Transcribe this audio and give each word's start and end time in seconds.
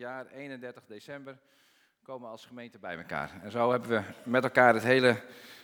jaar, 0.00 0.26
31 0.34 0.82
december, 0.86 1.36
komen 2.02 2.28
als 2.28 2.46
gemeente 2.46 2.78
bij 2.78 2.96
elkaar. 2.96 3.30
En 3.42 3.50
zo 3.50 3.70
hebben 3.70 3.90
we 3.90 4.02
met 4.22 4.44
elkaar 4.44 4.74
het 4.74 4.82
hele 4.82 5.16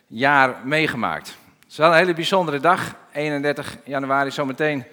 jaar 0.07 0.67
meegemaakt. 0.67 1.29
Het 1.29 1.71
is 1.71 1.77
wel 1.77 1.91
een 1.91 1.97
hele 1.97 2.15
bijzondere 2.15 2.61
dag, 2.61 2.95
31 3.13 3.77
januari. 3.85 4.31
Zometeen 4.31 4.85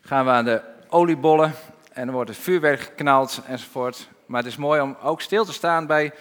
gaan 0.00 0.24
we 0.24 0.30
aan 0.30 0.44
de 0.44 0.62
oliebollen 0.88 1.52
en 1.92 2.04
dan 2.04 2.14
wordt 2.14 2.30
het 2.30 2.38
vuurwerk 2.38 2.80
geknald 2.80 3.42
enzovoort. 3.46 4.08
Maar 4.26 4.42
het 4.42 4.50
is 4.50 4.56
mooi 4.56 4.80
om 4.80 4.96
ook 5.02 5.20
stil 5.20 5.44
te 5.44 5.52
staan 5.52 5.86
bij 5.86 6.12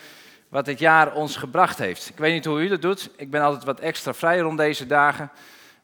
wat 0.50 0.66
dit 0.66 0.80
jaar 0.80 1.14
ons 1.14 1.36
gebracht 1.36 1.78
heeft. 1.78 2.10
Ik 2.10 2.18
weet 2.18 2.34
niet 2.34 2.46
hoe 2.46 2.62
u 2.62 2.68
dat 2.68 2.82
doet. 2.82 3.10
Ik 3.16 3.32
ben 3.32 3.42
altijd 3.42 3.64
wat 3.64 3.80
extra 3.80 4.14
vrij 4.14 4.40
rond 4.40 4.58
deze 4.58 4.88
dagen. 4.88 5.32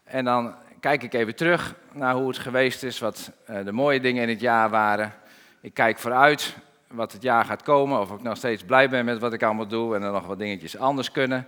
En 0.03 0.25
dan 0.25 0.55
kijk 0.79 1.03
ik 1.03 1.13
even 1.13 1.35
terug 1.35 1.75
naar 1.91 2.13
hoe 2.13 2.27
het 2.27 2.37
geweest 2.37 2.83
is, 2.83 2.99
wat 2.99 3.31
eh, 3.45 3.65
de 3.65 3.71
mooie 3.71 3.99
dingen 3.99 4.23
in 4.23 4.29
het 4.29 4.39
jaar 4.39 4.69
waren. 4.69 5.13
Ik 5.61 5.73
kijk 5.73 5.99
vooruit 5.99 6.55
wat 6.87 7.11
het 7.11 7.21
jaar 7.21 7.45
gaat 7.45 7.63
komen, 7.63 7.99
of 7.99 8.11
ik 8.11 8.21
nog 8.21 8.37
steeds 8.37 8.63
blij 8.63 8.89
ben 8.89 9.05
met 9.05 9.19
wat 9.19 9.33
ik 9.33 9.43
allemaal 9.43 9.67
doe 9.67 9.95
en 9.95 10.01
er 10.01 10.11
nog 10.11 10.25
wat 10.25 10.39
dingetjes 10.39 10.77
anders 10.77 11.11
kunnen. 11.11 11.47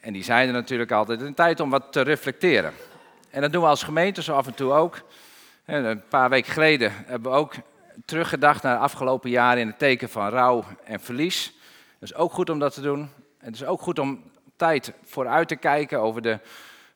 En 0.00 0.12
die 0.12 0.24
zijn 0.24 0.46
er 0.46 0.52
natuurlijk 0.52 0.92
altijd. 0.92 1.20
Een 1.20 1.34
tijd 1.34 1.60
om 1.60 1.70
wat 1.70 1.92
te 1.92 2.00
reflecteren. 2.00 2.72
En 3.30 3.40
dat 3.40 3.52
doen 3.52 3.62
we 3.62 3.68
als 3.68 3.82
gemeente 3.82 4.22
zo 4.22 4.34
af 4.34 4.46
en 4.46 4.54
toe 4.54 4.72
ook. 4.72 5.00
een 5.64 6.02
paar 6.08 6.30
weken 6.30 6.52
geleden 6.52 6.92
hebben 7.06 7.32
we 7.32 7.38
ook 7.38 7.54
teruggedacht 8.04 8.62
naar 8.62 8.76
de 8.76 8.82
afgelopen 8.82 9.30
jaren 9.30 9.60
in 9.60 9.66
het 9.66 9.78
teken 9.78 10.08
van 10.08 10.28
rouw 10.28 10.64
en 10.84 11.00
verlies. 11.00 11.52
Dat 11.98 12.10
is 12.10 12.14
ook 12.14 12.32
goed 12.32 12.50
om 12.50 12.58
dat 12.58 12.74
te 12.74 12.80
doen. 12.80 13.10
Het 13.38 13.54
is 13.54 13.64
ook 13.64 13.80
goed 13.80 13.98
om 13.98 14.22
tijd 14.56 14.92
vooruit 15.04 15.48
te 15.48 15.56
kijken 15.56 16.00
over 16.00 16.22
de 16.22 16.38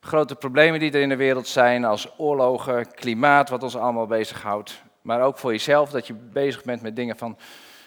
grote 0.01 0.35
problemen 0.35 0.81
die 0.81 0.93
er 0.93 1.01
in 1.01 1.09
de 1.09 1.17
wereld 1.17 1.49
zijn, 1.49 1.85
als 1.85 2.09
oorlogen, 2.19 2.95
klimaat, 2.95 3.49
wat 3.49 3.63
ons 3.63 3.77
allemaal 3.77 4.07
bezighoudt. 4.07 4.83
Maar 5.03 5.23
ook 5.23 5.39
voor 5.39 5.51
jezelf, 5.51 5.91
dat 5.91 6.07
je 6.07 6.15
bezig 6.15 6.65
bent 6.65 6.83
met 6.83 6.97
dingen 6.97 7.17
van, 7.17 7.39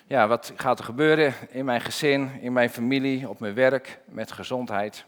ja, 0.08 0.28
wat 0.28 0.54
gaat 0.56 0.80
er 0.80 0.86
gebeuren 0.86 1.34
in 1.50 1.66
mijn 1.66 1.82
gezin, 1.82 2.32
in 2.42 2.54
mijn 2.54 2.70
familie, 2.70 3.30
op 3.30 3.40
mijn 3.40 3.54
werk, 3.54 4.00
met 4.06 4.32
gezondheid. 4.32 5.06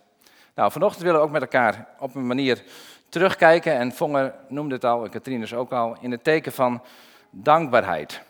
Nou, 0.56 0.72
vanochtend 0.72 1.04
willen 1.04 1.20
we 1.20 1.26
ook 1.26 1.32
met 1.32 1.42
elkaar 1.42 1.88
op 2.00 2.16
een 2.16 2.28
manier 2.28 2.64
terugkijken. 3.10 3.74
En 3.74 3.92
Vonger 3.92 4.34
noemde 4.48 4.76
het 4.76 4.86
al, 4.86 5.04
en 5.04 5.10
Katrines 5.10 5.54
ook 5.54 5.72
al, 5.72 5.98
in 6.00 6.12
het 6.12 6.24
teken 6.24 6.52
van 6.52 6.84
dankbaarheid. 7.30 8.22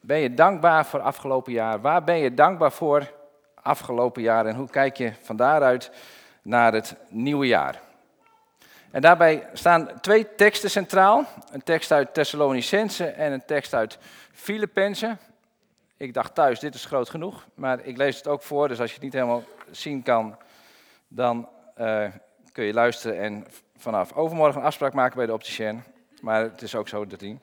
Ben 0.00 0.18
je 0.18 0.34
dankbaar 0.34 0.86
voor 0.86 1.00
afgelopen 1.00 1.52
jaar? 1.52 1.80
Waar 1.80 2.04
ben 2.04 2.18
je 2.18 2.34
dankbaar 2.34 2.72
voor 2.72 3.12
afgelopen 3.62 4.22
jaar? 4.22 4.46
En 4.46 4.54
hoe 4.54 4.70
kijk 4.70 4.96
je 4.96 5.12
van 5.22 5.36
daaruit 5.36 5.90
naar 6.42 6.72
het 6.72 6.94
nieuwe 7.08 7.46
jaar? 7.46 7.80
En 8.90 9.00
daarbij 9.00 9.48
staan 9.52 10.00
twee 10.00 10.34
teksten 10.34 10.70
centraal. 10.70 11.24
Een 11.52 11.62
tekst 11.62 11.92
uit 11.92 12.14
Thessalonicense 12.14 13.06
en 13.06 13.32
een 13.32 13.44
tekst 13.44 13.74
uit 13.74 13.98
Filippenzen. 14.32 15.18
Ik 15.98 16.14
dacht 16.14 16.34
thuis, 16.34 16.60
dit 16.60 16.74
is 16.74 16.84
groot 16.84 17.10
genoeg, 17.10 17.46
maar 17.54 17.84
ik 17.84 17.96
lees 17.96 18.16
het 18.16 18.26
ook 18.26 18.42
voor. 18.42 18.68
Dus 18.68 18.80
als 18.80 18.88
je 18.88 18.94
het 18.94 19.04
niet 19.04 19.12
helemaal 19.12 19.42
zien 19.70 20.02
kan, 20.02 20.36
dan 21.08 21.48
uh, 21.78 22.04
kun 22.52 22.64
je 22.64 22.72
luisteren 22.72 23.20
en 23.20 23.46
vanaf 23.76 24.12
overmorgen 24.12 24.60
een 24.60 24.66
afspraak 24.66 24.92
maken 24.92 25.16
bij 25.16 25.26
de 25.26 25.32
opticien. 25.32 25.82
Maar 26.20 26.42
het 26.42 26.62
is 26.62 26.74
ook 26.74 26.88
zo 26.88 27.06
te 27.06 27.16
zien. 27.18 27.40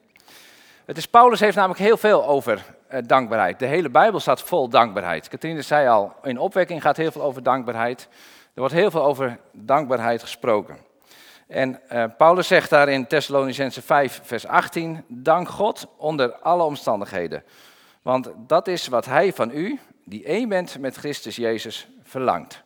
Het 0.86 0.98
is, 0.98 1.08
Paulus 1.08 1.40
heeft 1.40 1.56
namelijk 1.56 1.80
heel 1.80 1.98
veel 1.98 2.26
over 2.26 2.64
uh, 2.92 3.00
dankbaarheid. 3.06 3.60
De 3.60 3.66
hele 3.66 3.90
Bijbel 3.90 4.20
staat 4.20 4.42
vol 4.42 4.70
dankbaarheid. 4.70 5.28
Katrine 5.28 5.62
zei 5.62 5.88
al, 5.88 6.14
in 6.24 6.40
opwekking 6.40 6.82
gaat 6.82 6.98
heel 6.98 7.12
veel 7.12 7.24
over 7.24 7.44
dankbaarheid. 7.44 8.08
Er 8.54 8.60
wordt 8.60 8.74
heel 8.74 8.92
veel 8.92 9.06
over 9.06 9.40
dankbaarheid 9.52 10.22
gesproken. 10.22 10.78
En 11.48 11.82
uh, 11.92 12.04
Paulus 12.18 12.48
zegt 12.48 12.70
daar 12.70 12.90
in 12.90 13.08
Thessalonicense 13.08 13.82
5, 13.82 14.22
vers 14.24 14.48
18: 14.48 15.04
Dank 15.08 15.50
God 15.50 15.88
onder 15.98 16.34
alle 16.34 16.64
omstandigheden. 16.64 17.44
Want 18.06 18.32
dat 18.38 18.68
is 18.68 18.88
wat 18.88 19.06
Hij 19.06 19.34
van 19.34 19.52
u, 19.52 19.80
die 20.04 20.24
één 20.24 20.50
bent 20.50 20.80
met 20.80 20.96
Christus 20.96 21.36
Jezus, 21.36 21.88
verlangt. 22.04 22.64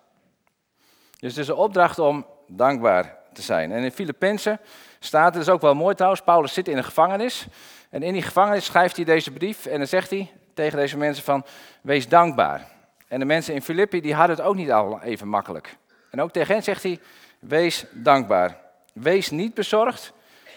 Dus 1.19 1.29
het 1.29 1.37
is 1.37 1.47
een 1.47 1.55
opdracht 1.55 1.99
om 1.99 2.25
dankbaar 2.47 3.17
te 3.33 3.41
zijn. 3.41 3.71
En 3.71 3.83
in 3.83 3.91
Filippenzen 3.91 4.59
staat, 4.99 5.33
het 5.33 5.43
is 5.43 5.49
ook 5.49 5.61
wel 5.61 5.75
mooi 5.75 5.95
trouwens, 5.95 6.21
Paulus 6.21 6.53
zit 6.53 6.67
in 6.67 6.77
een 6.77 6.83
gevangenis. 6.83 7.47
En 7.89 8.03
in 8.03 8.13
die 8.13 8.21
gevangenis 8.21 8.65
schrijft 8.65 8.95
hij 8.95 9.05
deze 9.05 9.31
brief 9.31 9.65
en 9.65 9.77
dan 9.77 9.87
zegt 9.87 10.09
hij 10.09 10.31
tegen 10.53 10.77
deze 10.77 10.97
mensen 10.97 11.23
van, 11.23 11.45
wees 11.81 12.07
dankbaar. 12.07 12.67
En 13.07 13.19
de 13.19 13.25
mensen 13.25 13.53
in 13.53 13.61
Filippi, 13.61 14.01
die 14.01 14.13
hadden 14.13 14.35
het 14.35 14.45
ook 14.45 14.55
niet 14.55 14.71
al 14.71 15.01
even 15.01 15.27
makkelijk. 15.27 15.77
En 16.11 16.21
ook 16.21 16.31
tegen 16.31 16.53
hen 16.53 16.63
zegt 16.63 16.83
hij, 16.83 16.99
wees 17.39 17.85
dankbaar. 17.91 18.57
Wees 18.93 19.29
niet 19.29 19.53
bezorgd, 19.53 20.13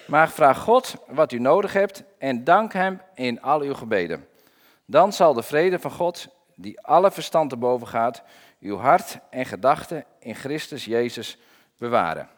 maar 0.06 0.30
vraag 0.30 0.58
God 0.58 0.94
wat 1.06 1.32
u 1.32 1.38
nodig 1.38 1.72
hebt 1.72 2.02
en 2.18 2.44
dank 2.44 2.72
Hem 2.72 3.00
in 3.14 3.42
al 3.42 3.60
uw 3.60 3.74
gebeden. 3.74 4.30
Dan 4.92 5.12
zal 5.12 5.34
de 5.34 5.42
vrede 5.42 5.78
van 5.78 5.90
God, 5.90 6.28
die 6.54 6.80
alle 6.80 7.10
verstand 7.10 7.50
te 7.50 7.56
boven 7.56 7.88
gaat, 7.88 8.22
uw 8.60 8.76
hart 8.76 9.18
en 9.30 9.46
gedachten 9.46 10.04
in 10.18 10.34
Christus 10.34 10.84
Jezus 10.84 11.38
bewaren. 11.78 12.28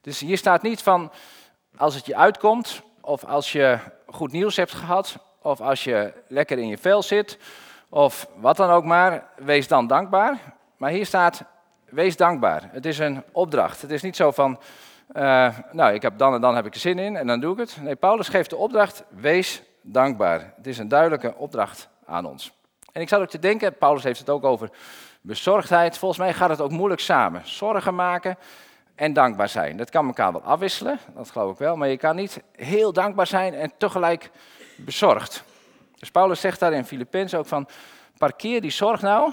Dus 0.00 0.20
hier 0.20 0.38
staat 0.38 0.62
niet 0.62 0.82
van 0.82 1.12
als 1.76 1.94
het 1.94 2.06
je 2.06 2.16
uitkomt, 2.16 2.82
of 3.00 3.24
als 3.24 3.52
je 3.52 3.78
goed 4.06 4.32
nieuws 4.32 4.56
hebt 4.56 4.72
gehad, 4.72 5.16
of 5.42 5.60
als 5.60 5.84
je 5.84 6.12
lekker 6.28 6.58
in 6.58 6.68
je 6.68 6.78
vel 6.78 7.02
zit, 7.02 7.38
of 7.88 8.28
wat 8.36 8.56
dan 8.56 8.70
ook 8.70 8.84
maar, 8.84 9.28
wees 9.36 9.68
dan 9.68 9.86
dankbaar. 9.86 10.38
Maar 10.76 10.90
hier 10.90 11.06
staat 11.06 11.44
wees 11.84 12.16
dankbaar. 12.16 12.68
Het 12.72 12.86
is 12.86 12.98
een 12.98 13.24
opdracht. 13.32 13.82
Het 13.82 13.90
is 13.90 14.02
niet 14.02 14.16
zo 14.16 14.30
van, 14.30 14.60
uh, 15.12 15.58
nou, 15.72 15.94
ik 15.94 16.02
heb 16.02 16.18
dan 16.18 16.34
en 16.34 16.40
dan 16.40 16.54
heb 16.54 16.66
ik 16.66 16.74
er 16.74 16.80
zin 16.80 16.98
in 16.98 17.16
en 17.16 17.26
dan 17.26 17.40
doe 17.40 17.52
ik 17.52 17.58
het. 17.58 17.76
Nee, 17.80 17.96
Paulus 17.96 18.28
geeft 18.28 18.50
de 18.50 18.56
opdracht, 18.56 19.04
wees 19.08 19.62
dankbaar. 19.86 20.52
Het 20.56 20.66
is 20.66 20.78
een 20.78 20.88
duidelijke 20.88 21.34
opdracht 21.36 21.88
aan 22.04 22.26
ons. 22.26 22.52
En 22.92 23.00
ik 23.00 23.08
zat 23.08 23.20
ook 23.20 23.28
te 23.28 23.38
denken, 23.38 23.76
Paulus 23.76 24.02
heeft 24.02 24.18
het 24.18 24.30
ook 24.30 24.44
over 24.44 24.70
bezorgdheid. 25.20 25.98
Volgens 25.98 26.20
mij 26.20 26.32
gaat 26.32 26.48
het 26.50 26.60
ook 26.60 26.70
moeilijk 26.70 27.00
samen. 27.00 27.42
Zorgen 27.44 27.94
maken 27.94 28.38
en 28.94 29.12
dankbaar 29.12 29.48
zijn. 29.48 29.76
Dat 29.76 29.90
kan 29.90 30.06
elkaar 30.06 30.32
wel 30.32 30.42
afwisselen, 30.42 30.98
dat 31.14 31.30
geloof 31.30 31.52
ik 31.52 31.58
wel. 31.58 31.76
Maar 31.76 31.88
je 31.88 31.96
kan 31.96 32.16
niet 32.16 32.42
heel 32.52 32.92
dankbaar 32.92 33.26
zijn 33.26 33.54
en 33.54 33.72
tegelijk 33.78 34.30
bezorgd. 34.76 35.44
Dus 35.98 36.10
Paulus 36.10 36.40
zegt 36.40 36.60
daar 36.60 36.72
in 36.72 36.84
Filippenzen 36.84 37.38
ook 37.38 37.46
van, 37.46 37.68
parkeer 38.18 38.60
die 38.60 38.70
zorg 38.70 39.00
nou, 39.00 39.32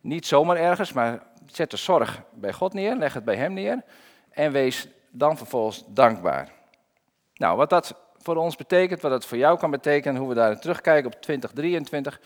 niet 0.00 0.26
zomaar 0.26 0.56
ergens, 0.56 0.92
maar 0.92 1.22
zet 1.46 1.70
de 1.70 1.76
zorg 1.76 2.22
bij 2.32 2.52
God 2.52 2.72
neer, 2.72 2.96
leg 2.96 3.14
het 3.14 3.24
bij 3.24 3.36
Hem 3.36 3.52
neer 3.52 3.82
en 4.30 4.52
wees 4.52 4.88
dan 5.10 5.36
vervolgens 5.36 5.84
dankbaar. 5.86 6.48
Nou, 7.34 7.56
wat 7.56 7.70
dat 7.70 7.94
voor 8.26 8.36
ons 8.36 8.56
betekent, 8.56 9.00
wat 9.00 9.10
dat 9.10 9.26
voor 9.26 9.38
jou 9.38 9.58
kan 9.58 9.70
betekenen, 9.70 10.20
hoe 10.20 10.28
we 10.28 10.34
daar 10.34 10.60
terugkijken 10.60 11.12
op 11.12 11.22
2023, 11.22 12.20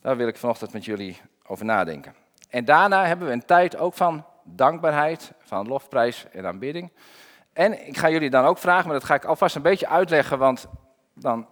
daar 0.00 0.16
wil 0.16 0.28
ik 0.28 0.36
vanochtend 0.36 0.72
met 0.72 0.84
jullie 0.84 1.20
over 1.46 1.64
nadenken. 1.64 2.14
En 2.50 2.64
daarna 2.64 3.06
hebben 3.06 3.26
we 3.26 3.32
een 3.32 3.44
tijd 3.44 3.76
ook 3.76 3.94
van 3.94 4.24
dankbaarheid, 4.44 5.32
van 5.38 5.68
lofprijs 5.68 6.26
en 6.32 6.46
aanbidding. 6.46 6.92
En 7.52 7.86
ik 7.86 7.96
ga 7.96 8.10
jullie 8.10 8.30
dan 8.30 8.44
ook 8.44 8.58
vragen, 8.58 8.84
maar 8.84 8.98
dat 8.98 9.08
ga 9.08 9.14
ik 9.14 9.24
alvast 9.24 9.56
een 9.56 9.62
beetje 9.62 9.88
uitleggen, 9.88 10.38
want 10.38 10.66
dan 11.14 11.48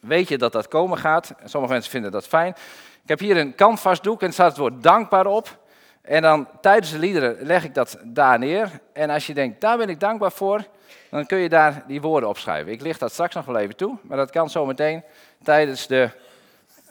weet 0.00 0.28
je 0.28 0.38
dat 0.38 0.52
dat 0.52 0.68
komen 0.68 0.98
gaat. 0.98 1.34
Sommige 1.44 1.72
mensen 1.72 1.90
vinden 1.90 2.10
dat 2.10 2.26
fijn. 2.26 2.54
Ik 3.02 3.08
heb 3.08 3.18
hier 3.18 3.36
een 3.36 3.54
canvasdoek 3.54 4.22
en 4.22 4.32
staat 4.32 4.48
het 4.48 4.58
woord 4.58 4.82
dankbaar 4.82 5.26
op. 5.26 5.65
En 6.06 6.22
dan 6.22 6.48
tijdens 6.60 6.90
de 6.90 6.98
liederen 6.98 7.46
leg 7.46 7.64
ik 7.64 7.74
dat 7.74 7.98
daar 8.04 8.38
neer. 8.38 8.80
En 8.92 9.10
als 9.10 9.26
je 9.26 9.34
denkt, 9.34 9.60
daar 9.60 9.78
ben 9.78 9.88
ik 9.88 10.00
dankbaar 10.00 10.32
voor, 10.32 10.66
dan 11.10 11.26
kun 11.26 11.38
je 11.38 11.48
daar 11.48 11.84
die 11.86 12.00
woorden 12.00 12.28
opschrijven. 12.28 12.72
Ik 12.72 12.80
licht 12.80 13.00
dat 13.00 13.12
straks 13.12 13.34
nog 13.34 13.44
wel 13.44 13.56
even 13.56 13.76
toe, 13.76 13.98
maar 14.02 14.16
dat 14.16 14.30
kan 14.30 14.50
zometeen 14.50 15.02
tijdens 15.42 15.86
de, 15.86 16.10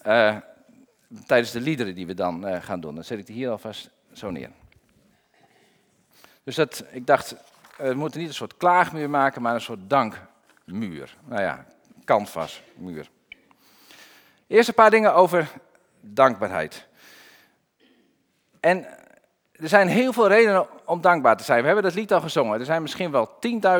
uh, 0.05 0.35
tijdens 1.25 1.51
de 1.51 1.61
liederen 1.61 1.95
die 1.95 2.07
we 2.07 2.13
dan 2.13 2.47
uh, 2.47 2.61
gaan 2.61 2.79
doen. 2.79 2.95
Dan 2.95 3.03
zet 3.03 3.19
ik 3.19 3.25
die 3.25 3.35
hier 3.35 3.49
alvast 3.49 3.89
zo 4.13 4.29
neer. 4.29 4.49
Dus 6.43 6.55
dat, 6.55 6.83
ik 6.91 7.07
dacht, 7.07 7.35
we 7.77 7.93
moeten 7.93 8.19
niet 8.19 8.29
een 8.29 8.35
soort 8.35 8.57
klaagmuur 8.57 9.09
maken, 9.09 9.41
maar 9.41 9.53
een 9.53 9.61
soort 9.61 9.89
dankmuur. 9.89 11.15
Nou 11.25 11.41
ja, 11.41 11.65
canvasmuur. 12.05 13.09
Eerst 14.47 14.67
een 14.67 14.75
paar 14.75 14.91
dingen 14.91 15.13
over 15.13 15.51
dankbaarheid. 16.01 16.87
En 18.59 18.85
er 19.59 19.69
zijn 19.69 19.87
heel 19.87 20.13
veel 20.13 20.27
redenen 20.27 20.67
om 20.85 21.01
dankbaar 21.01 21.37
te 21.37 21.43
zijn. 21.43 21.59
We 21.59 21.65
hebben 21.65 21.83
dat 21.83 21.93
lied 21.93 22.13
al 22.13 22.21
gezongen. 22.21 22.59
Er 22.59 22.65
zijn 22.65 22.81
misschien 22.81 23.11
wel 23.11 23.29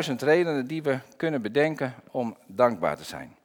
10.000 0.10 0.16
redenen 0.16 0.68
die 0.68 0.84
we 0.84 1.00
kunnen 1.18 1.42
bedenken 1.42 1.94
om 2.12 2.38
dankbaar 2.46 2.98
te 2.98 3.04
zijn. 3.04 3.36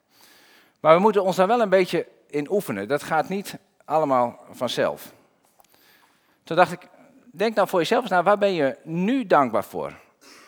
Maar 0.79 0.95
we 0.95 1.01
moeten 1.01 1.23
ons 1.23 1.35
daar 1.35 1.47
wel 1.47 1.61
een 1.61 1.69
beetje 1.69 2.07
in 2.27 2.51
oefenen. 2.51 2.87
Dat 2.87 3.03
gaat 3.03 3.29
niet 3.29 3.57
allemaal 3.85 4.45
vanzelf. 4.51 5.13
Toen 6.43 6.55
dacht 6.55 6.71
ik, 6.71 6.87
denk 7.31 7.55
nou 7.55 7.67
voor 7.67 7.79
jezelf 7.79 8.01
eens 8.01 8.11
naar, 8.11 8.23
waar 8.23 8.37
ben 8.37 8.53
je 8.53 8.77
nu 8.83 9.25
dankbaar 9.25 9.63
voor? 9.63 9.93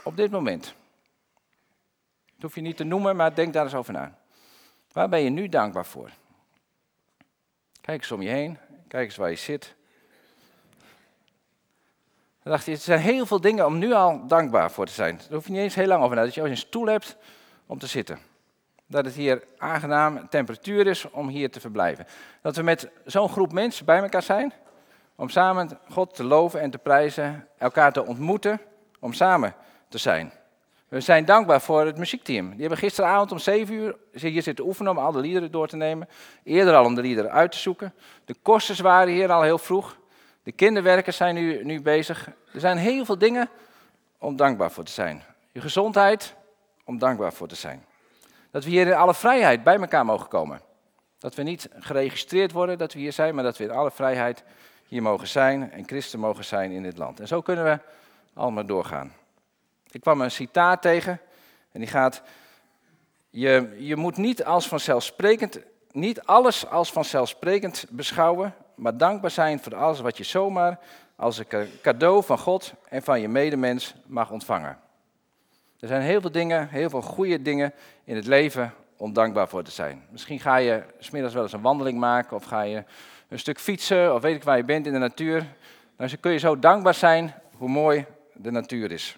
Op 0.04 0.18
dit 0.18 0.32
moment. 0.32 0.64
Dat 0.64 2.42
hoef 2.42 2.56
je 2.56 2.62
niet 2.62 2.78
te 2.78 2.84
noemen, 2.84 3.16
maar 3.16 3.36
denk 3.36 3.54
daar 3.54 3.64
eens 3.64 3.76
over 3.76 3.94
na. 3.94 4.18
Waar 4.92 5.10
ben 5.10 5.22
je 5.22 5.30
nu 5.30 5.50
dankbaar 5.50 5.86
voor? 5.86 6.10
Kijk 7.82 8.02
eens 8.02 8.12
om 8.12 8.22
je 8.22 8.30
heen, 8.30 8.58
kijk 8.88 9.06
eens 9.06 9.16
waar 9.16 9.30
je 9.30 9.36
zit. 9.36 9.76
Er 12.44 12.60
zijn 12.78 13.00
heel 13.00 13.26
veel 13.26 13.42
dingen 13.42 13.66
om 13.66 13.78
nu 13.78 13.94
al 13.94 14.28
dankbaar 14.28 14.72
voor 14.72 14.86
te 14.86 14.94
zijn. 14.94 15.18
Daar 15.18 15.34
hoef 15.34 15.46
je 15.46 15.52
niet 15.52 15.62
eens 15.62 15.76
heel 15.76 15.88
lang 15.88 16.04
over 16.04 16.16
na. 16.16 16.24
Dat 16.24 16.34
je 16.34 16.42
als 16.42 16.50
een 16.50 16.58
stoel 16.58 16.86
hebt 16.86 17.18
om 17.66 17.80
te 17.80 17.88
zitten. 17.88 18.20
dat 18.86 19.06
het 19.06 19.14
hier 19.14 19.44
aangenaam 19.58 20.30
temperatuur 20.30 20.88
is 20.88 21.10
om 21.12 21.28
hier 21.28 21.52
te 21.52 21.60
verblijven. 21.60 22.08
Dat 22.42 22.56
we 22.56 22.62
met 22.62 22.90
zo'n 23.06 23.30
groep 23.30 23.52
mensen 23.52 23.86
bij 23.86 24.02
elkaar 24.02 24.22
zijn, 24.22 24.54
om 25.16 25.30
samen 25.30 25.80
God 25.90 26.16
te 26.16 26.24
loven 26.24 26.60
en 26.60 26.70
te 26.70 26.78
prijzen, 26.78 27.48
elkaar 27.58 27.94
te 27.94 28.06
ontmoeten, 28.06 28.62
om 29.00 29.14
samen 29.14 29.56
te 29.90 29.98
zijn. 29.98 30.34
We 30.88 31.00
zijn 31.00 31.26
dankbaar 31.26 31.62
voor 31.62 31.86
het 31.86 31.98
muziekteam. 31.98 32.50
Die 32.50 32.60
hebben 32.60 32.78
gisteravond 32.78 33.32
om 33.32 33.40
7 33.40 33.74
uur 33.74 33.96
hier 34.12 34.42
zitten 34.42 34.66
oefenen 34.66 34.92
om 34.92 34.98
al 34.98 35.12
de 35.12 35.20
liederen 35.20 35.52
door 35.52 35.68
te 35.68 35.76
nemen. 35.76 36.10
Eerder 36.44 36.76
al 36.76 36.86
om 36.86 36.96
de 36.96 37.02
liederen 37.02 37.32
uit 37.32 37.52
te 37.52 37.58
zoeken. 37.58 37.94
De 38.26 38.36
kosters 38.42 38.80
waren 38.80 39.14
hier 39.14 39.32
al 39.32 39.42
heel 39.42 39.58
vroeg. 39.58 39.98
De 40.44 40.52
kinderwerkers 40.52 41.18
zijn 41.18 41.36
nu, 41.36 41.64
nu 41.64 41.82
bezig. 41.82 42.28
Er 42.54 42.60
zijn 42.60 42.78
heel 42.78 43.06
veel 43.06 43.18
dingen 43.18 43.50
om 44.18 44.36
dankbaar 44.36 44.72
voor 44.72 44.84
te 44.84 44.92
zijn. 44.92 45.24
Je 45.52 45.62
gezondheid, 45.62 46.36
om 46.84 46.98
dankbaar 46.98 47.34
voor 47.34 47.48
te 47.48 47.56
zijn. 47.56 47.86
Dat 48.52 48.64
we 48.64 48.70
hier 48.70 48.88
in 48.88 48.94
alle 48.94 49.14
vrijheid 49.14 49.64
bij 49.64 49.80
elkaar 49.80 50.06
mogen 50.06 50.28
komen. 50.28 50.62
Dat 51.18 51.36
we 51.36 51.44
niet 51.44 51.70
geregistreerd 51.80 52.52
worden 52.52 52.78
dat 52.78 52.94
we 52.94 53.00
hier 53.00 53.14
zijn, 53.14 53.36
maar 53.36 53.44
dat 53.44 53.58
we 53.58 53.64
in 53.64 53.72
alle 53.72 53.92
vrijheid 53.92 54.44
hier 54.88 55.02
mogen 55.02 55.28
zijn 55.28 55.72
en 55.72 55.88
christen 55.88 56.20
mogen 56.20 56.46
zijn 56.46 56.72
in 56.72 56.84
dit 56.84 56.98
land. 56.98 57.20
En 57.20 57.28
zo 57.28 57.42
kunnen 57.42 57.64
we 57.64 57.80
allemaal 58.34 58.66
doorgaan. 58.66 59.14
Ik 59.92 60.02
kwam 60.02 60.22
een 60.22 60.32
citaat 60.32 60.82
tegen 60.82 61.20
en 61.72 61.80
die 61.80 61.90
gaat, 61.90 62.22
je, 63.30 63.76
je 63.80 63.96
moet 63.96 64.18
niet, 64.18 64.44
als 64.44 64.68
vanzelfsprekend, 64.68 65.60
niet 65.92 66.22
alles 66.22 66.68
als 66.68 66.92
vanzelfsprekend 66.92 67.86
beschouwen, 67.90 68.56
maar 68.76 68.98
dankbaar 68.98 69.32
zijn 69.32 69.60
voor 69.60 69.76
alles 69.76 70.00
wat 70.00 70.18
je 70.18 70.24
zomaar 70.24 70.80
als 71.16 71.38
een 71.38 71.68
cadeau 71.82 72.24
van 72.24 72.38
God 72.38 72.74
en 72.90 73.04
van 73.04 73.22
je 73.22 73.28
medemens 73.28 73.96
mag 74.06 74.32
ontvangen. 74.32 74.78
Er 75.80 75.88
zijn 75.88 76.02
heel 76.02 76.22
veel 76.22 76.32
dingen, 76.32 76.68
heel 76.70 76.90
veel 76.90 77.02
goede 77.02 77.42
dingen 77.42 77.74
in 78.04 78.16
het 78.16 78.26
leven 78.26 78.74
om 78.98 79.14
dankbaar 79.14 79.48
voor 79.48 79.64
te 79.64 79.72
zijn. 79.72 80.04
Misschien 80.10 80.40
ga 80.40 80.56
je 80.56 80.84
smiddags 81.00 81.34
wel 81.34 81.44
eens 81.44 81.54
een 81.54 81.62
wandeling 81.62 82.00
maken 82.00 82.36
of 82.36 82.44
ga 82.44 82.62
je 82.62 82.84
een 83.28 83.40
stuk 83.40 83.60
fietsen 83.60 84.14
of 84.14 84.22
weet 84.22 84.36
ik 84.36 84.44
waar 84.44 84.58
je 84.58 84.64
bent 84.64 84.86
in 84.86 84.94
de 84.94 85.00
natuur. 85.00 85.48
Dan 85.98 86.10
kun 86.20 86.32
je 86.32 86.38
zo 86.38 86.60
dankbaar 86.60 86.94
zijn 86.94 87.34
hoe 87.58 87.70
mooi 87.70 88.06
de 88.34 88.52
natuur 88.52 88.92
is. 88.92 89.18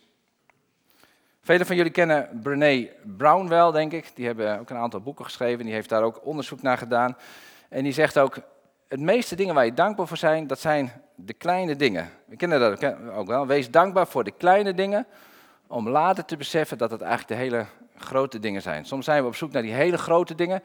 Velen 1.41 1.65
van 1.65 1.75
jullie 1.75 1.91
kennen 1.91 2.39
Brené 2.43 2.89
Brown 3.17 3.47
wel, 3.47 3.71
denk 3.71 3.91
ik. 3.91 4.11
Die 4.15 4.25
hebben 4.25 4.59
ook 4.59 4.69
een 4.69 4.77
aantal 4.77 5.01
boeken 5.01 5.25
geschreven. 5.25 5.65
Die 5.65 5.73
heeft 5.73 5.89
daar 5.89 6.03
ook 6.03 6.25
onderzoek 6.25 6.61
naar 6.61 6.77
gedaan. 6.77 7.17
En 7.69 7.83
die 7.83 7.93
zegt 7.93 8.19
ook, 8.19 8.37
het 8.87 8.99
meeste 8.99 9.35
dingen 9.35 9.55
waar 9.55 9.65
je 9.65 9.73
dankbaar 9.73 10.07
voor 10.07 10.17
zijn, 10.17 10.47
dat 10.47 10.59
zijn 10.59 10.91
de 11.15 11.33
kleine 11.33 11.75
dingen. 11.75 12.09
We 12.25 12.35
kennen 12.35 12.59
dat 12.59 12.95
ook 13.15 13.27
wel. 13.27 13.47
Wees 13.47 13.71
dankbaar 13.71 14.07
voor 14.07 14.23
de 14.23 14.31
kleine 14.31 14.73
dingen, 14.73 15.07
om 15.67 15.89
later 15.89 16.25
te 16.25 16.37
beseffen 16.37 16.77
dat 16.77 16.91
het 16.91 17.01
eigenlijk 17.01 17.31
de 17.31 17.47
hele 17.47 17.65
grote 17.97 18.39
dingen 18.39 18.61
zijn. 18.61 18.85
Soms 18.85 19.05
zijn 19.05 19.21
we 19.21 19.27
op 19.27 19.35
zoek 19.35 19.51
naar 19.51 19.61
die 19.61 19.73
hele 19.73 19.97
grote 19.97 20.35
dingen, 20.35 20.63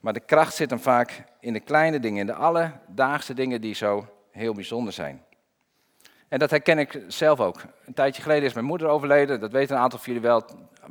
maar 0.00 0.12
de 0.12 0.20
kracht 0.20 0.54
zit 0.54 0.70
hem 0.70 0.80
vaak 0.80 1.24
in 1.40 1.52
de 1.52 1.60
kleine 1.60 2.00
dingen, 2.00 2.20
in 2.20 2.26
de 2.26 2.34
alledaagse 2.34 3.34
dingen 3.34 3.60
die 3.60 3.74
zo 3.74 4.06
heel 4.30 4.54
bijzonder 4.54 4.92
zijn. 4.92 5.22
En 6.32 6.38
dat 6.38 6.50
herken 6.50 6.78
ik 6.78 7.00
zelf 7.08 7.40
ook. 7.40 7.60
Een 7.84 7.94
tijdje 7.94 8.22
geleden 8.22 8.44
is 8.44 8.52
mijn 8.52 8.66
moeder 8.66 8.88
overleden, 8.88 9.40
dat 9.40 9.52
weten 9.52 9.76
een 9.76 9.82
aantal 9.82 9.98
van 9.98 10.12
jullie 10.12 10.28
wel. 10.28 10.44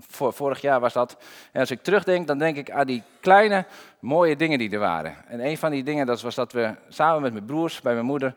Vorig 0.09 0.61
jaar 0.61 0.79
was 0.79 0.93
dat. 0.93 1.17
En 1.51 1.59
als 1.59 1.71
ik 1.71 1.83
terugdenk, 1.83 2.27
dan 2.27 2.37
denk 2.37 2.57
ik 2.57 2.71
aan 2.71 2.87
die 2.87 3.03
kleine, 3.19 3.65
mooie 3.99 4.35
dingen 4.35 4.57
die 4.57 4.71
er 4.71 4.79
waren. 4.79 5.15
En 5.27 5.45
een 5.45 5.57
van 5.57 5.71
die 5.71 5.83
dingen 5.83 6.05
dat 6.05 6.21
was 6.21 6.35
dat 6.35 6.51
we 6.51 6.75
samen 6.89 7.21
met 7.21 7.33
mijn 7.33 7.45
broers 7.45 7.81
bij 7.81 7.93
mijn 7.93 8.05
moeder 8.05 8.35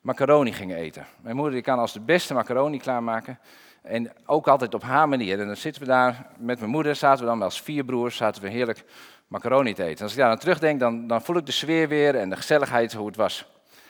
macaroni 0.00 0.52
gingen 0.52 0.76
eten. 0.76 1.06
Mijn 1.20 1.36
moeder 1.36 1.54
die 1.54 1.62
kan 1.62 1.78
als 1.78 1.92
de 1.92 2.00
beste 2.00 2.34
macaroni 2.34 2.78
klaarmaken. 2.78 3.38
En 3.82 4.12
ook 4.26 4.48
altijd 4.48 4.74
op 4.74 4.82
haar 4.82 5.08
manier. 5.08 5.40
En 5.40 5.46
dan 5.46 5.56
zitten 5.56 5.82
we 5.82 5.88
daar 5.88 6.26
met 6.38 6.58
mijn 6.58 6.70
moeder, 6.70 6.96
zaten 6.96 7.24
we 7.24 7.30
dan 7.30 7.42
als 7.42 7.62
vier 7.62 7.84
broers, 7.84 8.16
zaten 8.16 8.42
we 8.42 8.48
heerlijk 8.48 8.84
macaroni 9.26 9.74
te 9.74 9.82
eten. 9.82 9.96
En 9.96 10.02
als 10.02 10.12
ik 10.12 10.18
daar 10.18 10.30
aan 10.30 10.38
terugdenk, 10.38 10.80
dan, 10.80 11.06
dan 11.06 11.22
voel 11.22 11.36
ik 11.36 11.46
de 11.46 11.52
sfeer 11.52 11.88
weer 11.88 12.14
en 12.14 12.30
de 12.30 12.36
gezelligheid, 12.36 12.92
hoe 12.92 13.06
het 13.06 13.16
was. 13.16 13.46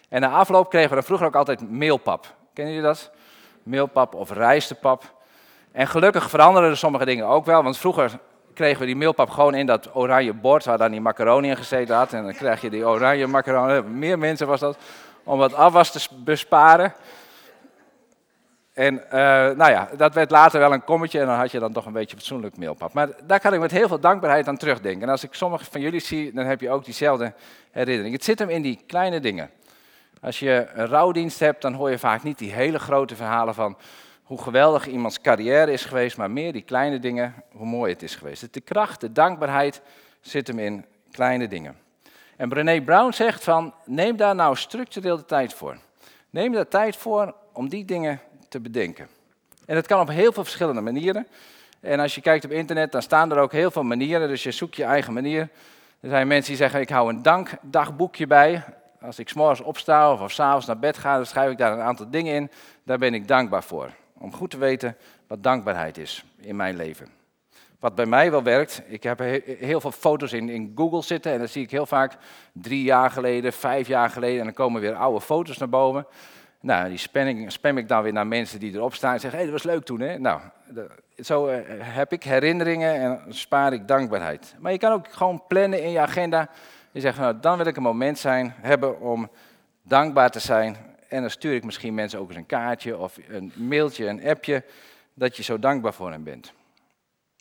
En 0.08 0.20
na 0.20 0.31
afloop 0.31 0.70
kregen 0.70 0.88
we 0.88 0.94
dan 0.94 1.05
vroeger 1.05 1.26
ook 1.26 1.37
altijd 1.37 1.70
meelpap. 1.70 2.41
Kennen 2.52 2.75
jullie 2.75 2.88
dat? 2.88 3.10
Meelpap 3.62 4.14
of 4.14 4.31
rijstepap. 4.31 5.14
En 5.72 5.87
gelukkig 5.87 6.31
veranderen 6.31 6.70
er 6.70 6.76
sommige 6.76 7.04
dingen 7.04 7.26
ook 7.26 7.44
wel, 7.44 7.62
want 7.62 7.78
vroeger 7.78 8.19
kregen 8.54 8.81
we 8.81 8.87
die 8.87 8.96
meelpap 8.96 9.31
gewoon 9.31 9.54
in 9.54 9.66
dat 9.66 9.94
oranje 9.94 10.32
bord 10.32 10.64
waar 10.64 10.78
dan 10.78 10.90
die 10.90 11.00
macaroni 11.00 11.49
in 11.49 11.56
gezeten 11.56 11.96
had. 11.96 12.12
En 12.12 12.22
dan 12.22 12.32
krijg 12.32 12.60
je 12.60 12.70
die 12.70 12.87
oranje 12.87 13.26
macaroni, 13.26 13.88
meer 13.88 14.19
mensen 14.19 14.46
was 14.46 14.60
dat, 14.60 14.76
om 15.25 15.38
wat 15.38 15.54
afwas 15.54 15.90
te 15.90 16.08
besparen. 16.14 16.94
En 18.72 18.94
uh, 18.94 19.10
nou 19.50 19.70
ja, 19.70 19.88
dat 19.96 20.14
werd 20.14 20.31
later 20.31 20.60
wel 20.60 20.72
een 20.72 20.84
kommetje 20.84 21.20
en 21.20 21.26
dan 21.26 21.37
had 21.37 21.50
je 21.50 21.58
dan 21.58 21.72
toch 21.72 21.87
een 21.87 21.93
beetje 21.93 22.16
fatsoenlijk 22.16 22.56
meelpap. 22.56 22.93
Maar 22.93 23.08
daar 23.25 23.40
kan 23.40 23.55
ik 23.55 23.60
met 23.60 23.70
heel 23.70 23.88
veel 23.88 24.00
dankbaarheid 24.00 24.48
aan 24.48 24.56
terugdenken. 24.56 25.02
En 25.02 25.08
als 25.08 25.25
ik 25.25 25.34
sommige 25.34 25.64
van 25.70 25.81
jullie 25.81 26.00
zie, 26.00 26.32
dan 26.32 26.44
heb 26.44 26.60
je 26.60 26.70
ook 26.70 26.84
diezelfde 26.84 27.32
herinnering. 27.70 28.14
Het 28.14 28.25
zit 28.25 28.38
hem 28.38 28.48
in 28.48 28.62
die 28.62 28.81
kleine 28.87 29.20
dingen. 29.20 29.50
Als 30.22 30.38
je 30.38 30.69
een 30.74 30.86
rouwdienst 30.86 31.40
hebt, 31.40 31.62
dan 31.62 31.72
hoor 31.72 31.90
je 31.90 31.98
vaak 31.98 32.22
niet 32.22 32.38
die 32.38 32.52
hele 32.52 32.78
grote 32.78 33.16
verhalen 33.16 33.54
van 33.54 33.76
hoe 34.22 34.42
geweldig 34.42 34.86
iemands 34.86 35.20
carrière 35.20 35.72
is 35.72 35.84
geweest, 35.84 36.16
maar 36.16 36.30
meer 36.30 36.52
die 36.52 36.62
kleine 36.62 36.98
dingen, 36.98 37.34
hoe 37.52 37.66
mooi 37.66 37.92
het 37.92 38.02
is 38.02 38.14
geweest. 38.14 38.54
De 38.54 38.60
kracht, 38.60 39.00
de 39.00 39.12
dankbaarheid 39.12 39.82
zit 40.20 40.46
hem 40.46 40.58
in 40.58 40.84
kleine 41.10 41.48
dingen. 41.48 41.76
En 42.36 42.48
Brené 42.48 42.82
Brown 42.82 43.12
zegt 43.12 43.44
van, 43.44 43.74
neem 43.84 44.16
daar 44.16 44.34
nou 44.34 44.56
structureel 44.56 45.16
de 45.16 45.24
tijd 45.24 45.54
voor. 45.54 45.76
Neem 46.30 46.52
daar 46.52 46.69
tijd 46.69 46.96
voor 46.96 47.34
om 47.52 47.69
die 47.69 47.84
dingen 47.84 48.20
te 48.48 48.60
bedenken. 48.60 49.08
En 49.66 49.74
dat 49.74 49.86
kan 49.86 50.00
op 50.00 50.08
heel 50.08 50.32
veel 50.32 50.44
verschillende 50.44 50.80
manieren. 50.80 51.26
En 51.80 52.00
als 52.00 52.14
je 52.14 52.20
kijkt 52.20 52.44
op 52.44 52.50
internet, 52.50 52.92
dan 52.92 53.02
staan 53.02 53.32
er 53.32 53.38
ook 53.38 53.52
heel 53.52 53.70
veel 53.70 53.82
manieren, 53.82 54.28
dus 54.28 54.42
je 54.42 54.50
zoekt 54.50 54.76
je 54.76 54.84
eigen 54.84 55.12
manier. 55.12 55.48
Er 56.00 56.08
zijn 56.08 56.26
mensen 56.26 56.48
die 56.48 56.60
zeggen, 56.60 56.80
ik 56.80 56.88
hou 56.88 57.08
een 57.08 57.22
dankdagboekje 57.22 58.26
bij. 58.26 58.64
Als 59.04 59.19
ik 59.19 59.28
s'morgens 59.28 59.60
opsta 59.60 60.12
of, 60.12 60.20
of 60.20 60.32
s'avonds 60.32 60.66
naar 60.66 60.78
bed 60.78 60.99
ga, 60.99 61.16
dan 61.16 61.26
schrijf 61.26 61.50
ik 61.50 61.58
daar 61.58 61.72
een 61.72 61.81
aantal 61.81 62.10
dingen 62.10 62.34
in. 62.34 62.50
Daar 62.84 62.99
ben 62.99 63.14
ik 63.14 63.28
dankbaar 63.28 63.62
voor. 63.62 63.90
Om 64.19 64.34
goed 64.34 64.50
te 64.50 64.58
weten 64.58 64.96
wat 65.26 65.43
dankbaarheid 65.43 65.99
is 65.99 66.25
in 66.40 66.56
mijn 66.56 66.76
leven. 66.76 67.08
Wat 67.81 67.94
bij 67.94 68.06
mij 68.06 68.31
wel 68.31 68.43
werkt, 68.43 68.82
ik 68.87 69.02
heb 69.02 69.19
heel 69.58 69.81
veel 69.81 69.93
foto's 69.93 70.32
in, 70.32 70.49
in 70.49 70.72
Google 70.75 71.02
zitten 71.02 71.32
en 71.32 71.38
dan 71.38 71.49
zie 71.49 71.62
ik 71.62 71.70
heel 71.70 71.87
vaak 71.87 72.16
drie 72.52 72.82
jaar 72.82 73.10
geleden, 73.10 73.52
vijf 73.52 73.88
jaar 73.88 74.10
geleden 74.10 74.38
en 74.38 74.44
dan 74.44 74.54
komen 74.54 74.81
weer 74.81 74.94
oude 74.94 75.20
foto's 75.20 75.58
naar 75.58 75.69
boven. 75.69 76.06
Nou, 76.60 76.88
die 76.88 76.98
spam, 76.98 77.50
spam 77.50 77.78
ik 77.78 77.88
dan 77.88 78.02
weer 78.02 78.12
naar 78.12 78.26
mensen 78.26 78.60
die 78.60 78.75
erop 78.75 78.94
staan 78.94 79.12
en 79.12 79.20
zeggen, 79.20 79.38
hé, 79.38 79.44
hey, 79.44 79.52
dat 79.52 79.62
was 79.62 79.72
leuk 79.72 79.84
toen, 79.84 80.00
hè? 80.00 80.19
Nou, 80.19 80.40
zo 81.16 81.46
eh, 81.46 81.60
heb 81.78 82.12
ik 82.12 82.22
herinneringen 82.22 82.94
en 82.94 83.22
spaar 83.28 83.72
ik 83.72 83.88
dankbaarheid. 83.88 84.55
Maar 84.58 84.72
je 84.72 84.78
kan 84.78 84.93
ook 84.93 85.12
gewoon 85.12 85.43
plannen 85.48 85.82
in 85.82 85.90
je 85.90 86.00
agenda 86.00 86.48
je 86.93 87.00
zegt, 87.00 87.19
nou, 87.19 87.41
dan 87.41 87.56
wil 87.56 87.67
ik 87.67 87.77
een 87.77 87.83
moment 87.83 88.19
zijn, 88.19 88.55
hebben 88.56 89.01
om 89.01 89.31
dankbaar 89.82 90.31
te 90.31 90.39
zijn. 90.39 90.77
En 91.08 91.20
dan 91.20 91.31
stuur 91.31 91.55
ik 91.55 91.65
misschien 91.65 91.94
mensen 91.94 92.19
ook 92.19 92.29
eens 92.29 92.37
een 92.37 92.46
kaartje 92.46 92.99
of 92.99 93.19
een 93.29 93.53
mailtje, 93.56 94.06
een 94.06 94.27
appje, 94.27 94.65
dat 95.15 95.37
je 95.37 95.43
zo 95.43 95.58
dankbaar 95.58 95.94
voor 95.94 96.11
hen 96.11 96.25
bent. 96.25 96.53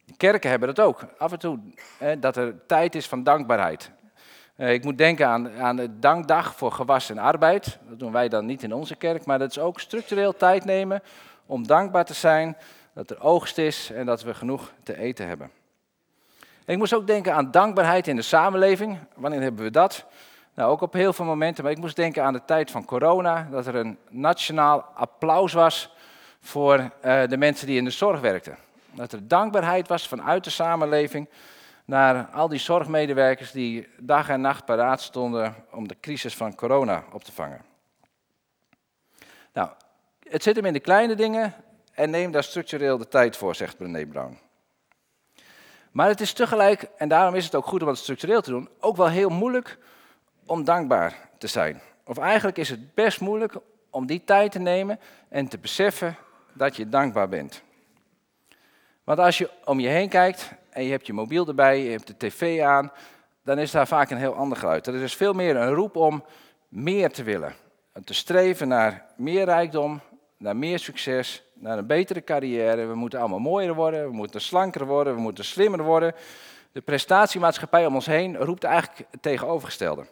De 0.06 0.14
kerken 0.18 0.50
hebben 0.50 0.76
dat 0.76 0.86
ook. 0.86 1.06
Af 1.18 1.32
en 1.32 1.40
toe, 1.40 1.60
hè, 1.98 2.20
dat 2.20 2.38
er 2.38 2.66
tijd 2.66 2.96
is 2.96 3.08
van 3.08 3.24
dankbaarheid. 3.24 3.92
Eh, 4.56 4.74
ik 4.74 4.84
moet 4.84 4.98
denken 4.98 5.28
aan, 5.28 5.52
aan 5.52 5.76
de 5.76 6.00
dankdag 6.00 6.56
voor 6.56 6.72
gewas 6.72 7.10
en 7.10 7.18
arbeid. 7.18 7.80
Dat 7.90 8.00
doen 8.00 8.12
wij 8.12 8.30
dan 8.30 8.46
niet 8.46 8.64
in 8.64 8.74
onze 8.74 8.96
kerk, 8.96 9.26
maar 9.26 9.40
dat 9.40 9.50
is 9.50 9.60
ook 9.60 9.80
structureel 9.80 10.36
tijd 10.38 10.66
nemen 10.66 11.02
om 11.46 11.68
dankbaar 11.68 12.06
te 12.06 12.14
zijn 12.14 12.58
dat 12.94 13.10
er 13.10 13.22
oogst 13.22 13.58
is 13.58 13.92
en 13.92 14.06
dat 14.06 14.24
we 14.24 14.34
genoeg 14.34 14.74
te 14.84 14.98
eten 14.98 15.28
hebben 15.28 15.52
ik 16.66 16.78
moest 16.78 16.94
ook 16.94 17.08
denken 17.08 17.34
aan 17.34 17.52
dankbaarheid 17.52 18.08
in 18.08 18.16
de 18.16 18.22
samenleving. 18.22 18.98
Wanneer 19.16 19.42
hebben 19.42 19.64
we 19.64 19.72
dat? 19.72 20.06
Nou, 20.54 20.72
ook 20.72 20.82
op 20.82 20.94
heel 20.94 21.14
veel 21.14 21.26
momenten. 21.26 21.64
Maar 21.64 21.74
ik 21.74 21.80
moest 21.80 21.96
denken 21.96 22.24
aan 22.24 22.34
de 22.34 22.46
tijd 22.46 22.72
van 22.72 22.86
corona. 22.86 23.48
Dat 23.52 23.68
er 23.68 23.76
een 23.76 23.98
nationaal 24.10 24.86
applaus 24.94 25.54
was 25.54 25.94
voor 26.40 26.78
uh, 26.80 27.28
de 27.28 27.38
mensen 27.38 27.68
die 27.68 27.78
in 27.78 27.86
de 27.86 27.92
zorg 27.92 28.20
werkten. 28.20 28.58
Dat 28.92 29.12
er 29.12 29.28
dankbaarheid 29.28 29.88
was 29.88 30.08
vanuit 30.08 30.44
de 30.44 30.50
samenleving 30.50 31.30
naar 31.86 32.26
al 32.26 32.48
die 32.48 32.60
zorgmedewerkers 32.60 33.52
die 33.52 33.88
dag 34.00 34.30
en 34.30 34.42
nacht 34.42 34.66
paraat 34.66 35.02
stonden 35.02 35.56
om 35.72 35.88
de 35.88 35.96
crisis 36.02 36.36
van 36.36 36.56
corona 36.56 37.04
op 37.12 37.24
te 37.24 37.32
vangen. 37.32 37.62
Nou, 39.54 39.70
het 40.30 40.44
zit 40.44 40.56
hem 40.56 40.66
in 40.66 40.74
de 40.74 40.80
kleine 40.80 41.16
dingen 41.16 41.54
en 41.94 42.10
neem 42.10 42.32
daar 42.32 42.44
structureel 42.44 42.98
de 42.98 43.08
tijd 43.08 43.38
voor, 43.38 43.56
zegt 43.56 43.78
Brené 43.78 44.06
Brown. 44.06 44.40
Maar 45.92 46.08
het 46.08 46.22
is 46.22 46.34
tegelijk, 46.34 46.88
en 46.98 47.08
daarom 47.08 47.36
is 47.36 47.46
het 47.46 47.56
ook 47.56 47.66
goed 47.66 47.82
om 47.82 47.88
het 47.88 47.98
structureel 47.98 48.42
te 48.42 48.50
doen, 48.50 48.70
ook 48.80 48.98
wel 48.98 49.10
heel 49.10 49.30
moeilijk 49.30 49.78
om 50.46 50.64
dankbaar 50.64 51.30
te 51.38 51.48
zijn. 51.48 51.82
Of 52.06 52.18
eigenlijk 52.18 52.58
is 52.58 52.70
het 52.70 52.94
best 52.94 53.22
moeilijk 53.22 53.54
om 53.90 54.06
die 54.06 54.24
tijd 54.24 54.52
te 54.52 54.60
nemen 54.60 55.00
en 55.30 55.48
te 55.48 55.58
beseffen 55.58 56.16
dat 56.54 56.76
je 56.76 56.90
dankbaar 56.90 57.30
bent. 57.30 57.62
Want 59.04 59.20
als 59.20 59.38
je 59.38 59.50
om 59.66 59.80
je 59.80 59.88
heen 59.88 60.10
kijkt 60.10 60.52
en 60.70 60.84
je 60.84 60.92
hebt 60.92 61.08
je 61.08 61.14
mobiel 61.14 61.48
erbij, 61.48 61.84
je 61.84 61.90
hebt 61.90 62.08
de 62.08 62.18
tv 62.18 62.62
aan, 62.62 62.92
dan 63.44 63.60
is 63.60 63.72
daar 63.72 63.88
vaak 63.88 64.10
een 64.10 64.18
heel 64.18 64.36
ander 64.36 64.58
geluid. 64.58 64.88
Er 64.88 64.96
is 64.96 65.16
veel 65.16 65.34
meer 65.34 65.56
een 65.56 65.74
roep 65.74 65.96
om 65.96 66.24
meer 66.68 67.12
te 67.12 67.24
willen. 67.24 67.56
Te 68.04 68.14
streven 68.14 68.68
naar 68.68 69.06
meer 69.16 69.46
rijkdom, 69.46 70.02
naar 70.42 70.56
meer 70.56 70.80
succes, 70.80 71.44
naar 71.54 71.78
een 71.78 71.88
betere 71.88 72.24
carrière. 72.24 72.86
We 72.86 72.96
moeten 72.96 73.20
allemaal 73.20 73.40
mooier 73.40 73.74
worden, 73.74 74.04
we 74.04 74.16
moeten 74.16 74.42
slanker 74.42 74.86
worden, 74.86 75.16
we 75.16 75.22
moeten 75.22 75.46
slimmer 75.46 75.84
worden. 75.84 76.14
De 76.72 76.82
prestatiemaatschappij 76.82 77.86
om 77.86 77.96
ons 77.96 78.06
heen 78.06 78.38
roept 78.38 78.64
eigenlijk 78.64 79.08
het 79.12 79.22
tegenovergestelde. 79.22 80.06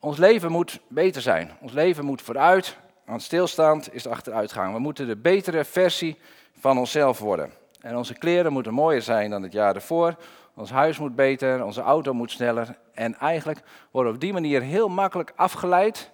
Ons 0.00 0.18
leven 0.18 0.50
moet 0.50 0.80
beter 0.88 1.22
zijn. 1.22 1.50
Ons 1.60 1.72
leven 1.72 2.04
moet 2.04 2.22
vooruit, 2.22 2.76
want 3.04 3.22
stilstand 3.22 3.94
is 3.94 4.06
achteruitgang. 4.06 4.72
We 4.72 4.78
moeten 4.78 5.06
de 5.06 5.16
betere 5.16 5.64
versie 5.64 6.16
van 6.58 6.78
onszelf 6.78 7.18
worden. 7.18 7.50
En 7.80 7.96
onze 7.96 8.14
kleren 8.14 8.52
moeten 8.52 8.74
mooier 8.74 9.02
zijn 9.02 9.30
dan 9.30 9.42
het 9.42 9.52
jaar 9.52 9.74
ervoor. 9.74 10.14
Ons 10.54 10.70
huis 10.70 10.98
moet 10.98 11.14
beter, 11.14 11.64
onze 11.64 11.80
auto 11.80 12.12
moet 12.12 12.30
sneller. 12.30 12.76
En 12.94 13.18
eigenlijk 13.18 13.60
worden 13.90 14.12
we 14.12 14.16
op 14.16 14.24
die 14.24 14.32
manier 14.32 14.62
heel 14.62 14.88
makkelijk 14.88 15.32
afgeleid 15.36 16.10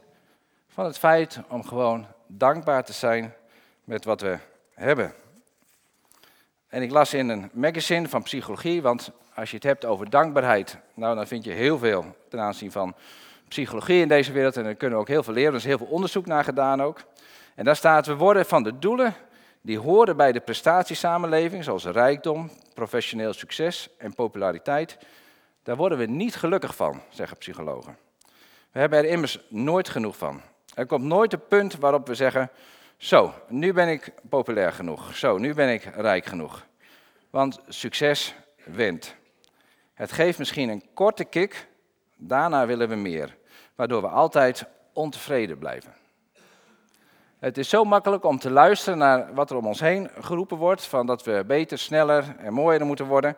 van 0.68 0.84
het 0.84 0.98
feit 0.98 1.40
om 1.48 1.64
gewoon 1.64 2.06
dankbaar 2.36 2.84
te 2.84 2.92
zijn 2.92 3.34
met 3.84 4.04
wat 4.04 4.20
we 4.20 4.38
hebben. 4.74 5.14
En 6.68 6.82
ik 6.82 6.90
las 6.90 7.14
in 7.14 7.28
een 7.28 7.50
magazine 7.52 8.08
van 8.08 8.22
psychologie, 8.22 8.82
want 8.82 9.10
als 9.34 9.50
je 9.50 9.56
het 9.56 9.64
hebt 9.64 9.84
over 9.84 10.10
dankbaarheid, 10.10 10.76
nou 10.94 11.14
dan 11.14 11.26
vind 11.26 11.44
je 11.44 11.50
heel 11.50 11.78
veel 11.78 12.16
ten 12.28 12.40
aanzien 12.40 12.72
van 12.72 12.94
psychologie 13.48 14.00
in 14.00 14.08
deze 14.08 14.32
wereld 14.32 14.56
en 14.56 14.64
daar 14.64 14.74
kunnen 14.74 14.96
we 14.96 15.02
ook 15.02 15.10
heel 15.10 15.22
veel 15.22 15.34
leren. 15.34 15.50
Er 15.50 15.58
is 15.58 15.64
heel 15.64 15.78
veel 15.78 15.86
onderzoek 15.86 16.26
naar 16.26 16.44
gedaan 16.44 16.82
ook. 16.82 17.04
En 17.54 17.64
daar 17.64 17.76
staat, 17.76 18.06
we 18.06 18.16
worden 18.16 18.46
van 18.46 18.62
de 18.62 18.78
doelen 18.78 19.14
die 19.60 19.78
horen 19.78 20.16
bij 20.16 20.32
de 20.32 20.40
prestatiesamenleving, 20.40 21.64
zoals 21.64 21.84
rijkdom, 21.84 22.50
professioneel 22.74 23.32
succes 23.32 23.88
en 23.98 24.14
populariteit, 24.14 24.98
daar 25.62 25.76
worden 25.76 25.98
we 25.98 26.06
niet 26.06 26.36
gelukkig 26.36 26.76
van, 26.76 27.00
zeggen 27.08 27.36
psychologen. 27.36 27.96
We 28.72 28.78
hebben 28.78 28.98
er 28.98 29.04
immers 29.04 29.40
nooit 29.48 29.88
genoeg 29.88 30.16
van. 30.16 30.40
Er 30.74 30.86
komt 30.86 31.04
nooit 31.04 31.32
een 31.32 31.46
punt 31.48 31.76
waarop 31.76 32.06
we 32.06 32.14
zeggen, 32.14 32.50
zo, 32.96 33.34
nu 33.48 33.72
ben 33.72 33.88
ik 33.88 34.12
populair 34.28 34.72
genoeg, 34.72 35.16
zo, 35.16 35.38
nu 35.38 35.54
ben 35.54 35.72
ik 35.72 35.84
rijk 35.84 36.24
genoeg. 36.24 36.66
Want 37.30 37.60
succes 37.68 38.34
wint. 38.64 39.14
Het 39.94 40.12
geeft 40.12 40.38
misschien 40.38 40.68
een 40.68 40.84
korte 40.94 41.24
kick, 41.24 41.68
daarna 42.16 42.66
willen 42.66 42.88
we 42.88 42.94
meer, 42.94 43.36
waardoor 43.74 44.02
we 44.02 44.08
altijd 44.08 44.64
ontevreden 44.92 45.58
blijven. 45.58 45.94
Het 47.38 47.58
is 47.58 47.68
zo 47.68 47.84
makkelijk 47.84 48.24
om 48.24 48.38
te 48.38 48.50
luisteren 48.50 48.98
naar 48.98 49.34
wat 49.34 49.50
er 49.50 49.56
om 49.56 49.66
ons 49.66 49.80
heen 49.80 50.10
geroepen 50.20 50.56
wordt, 50.56 50.86
van 50.86 51.06
dat 51.06 51.24
we 51.24 51.44
beter, 51.46 51.78
sneller 51.78 52.36
en 52.38 52.52
mooier 52.52 52.86
moeten 52.86 53.06
worden, 53.06 53.36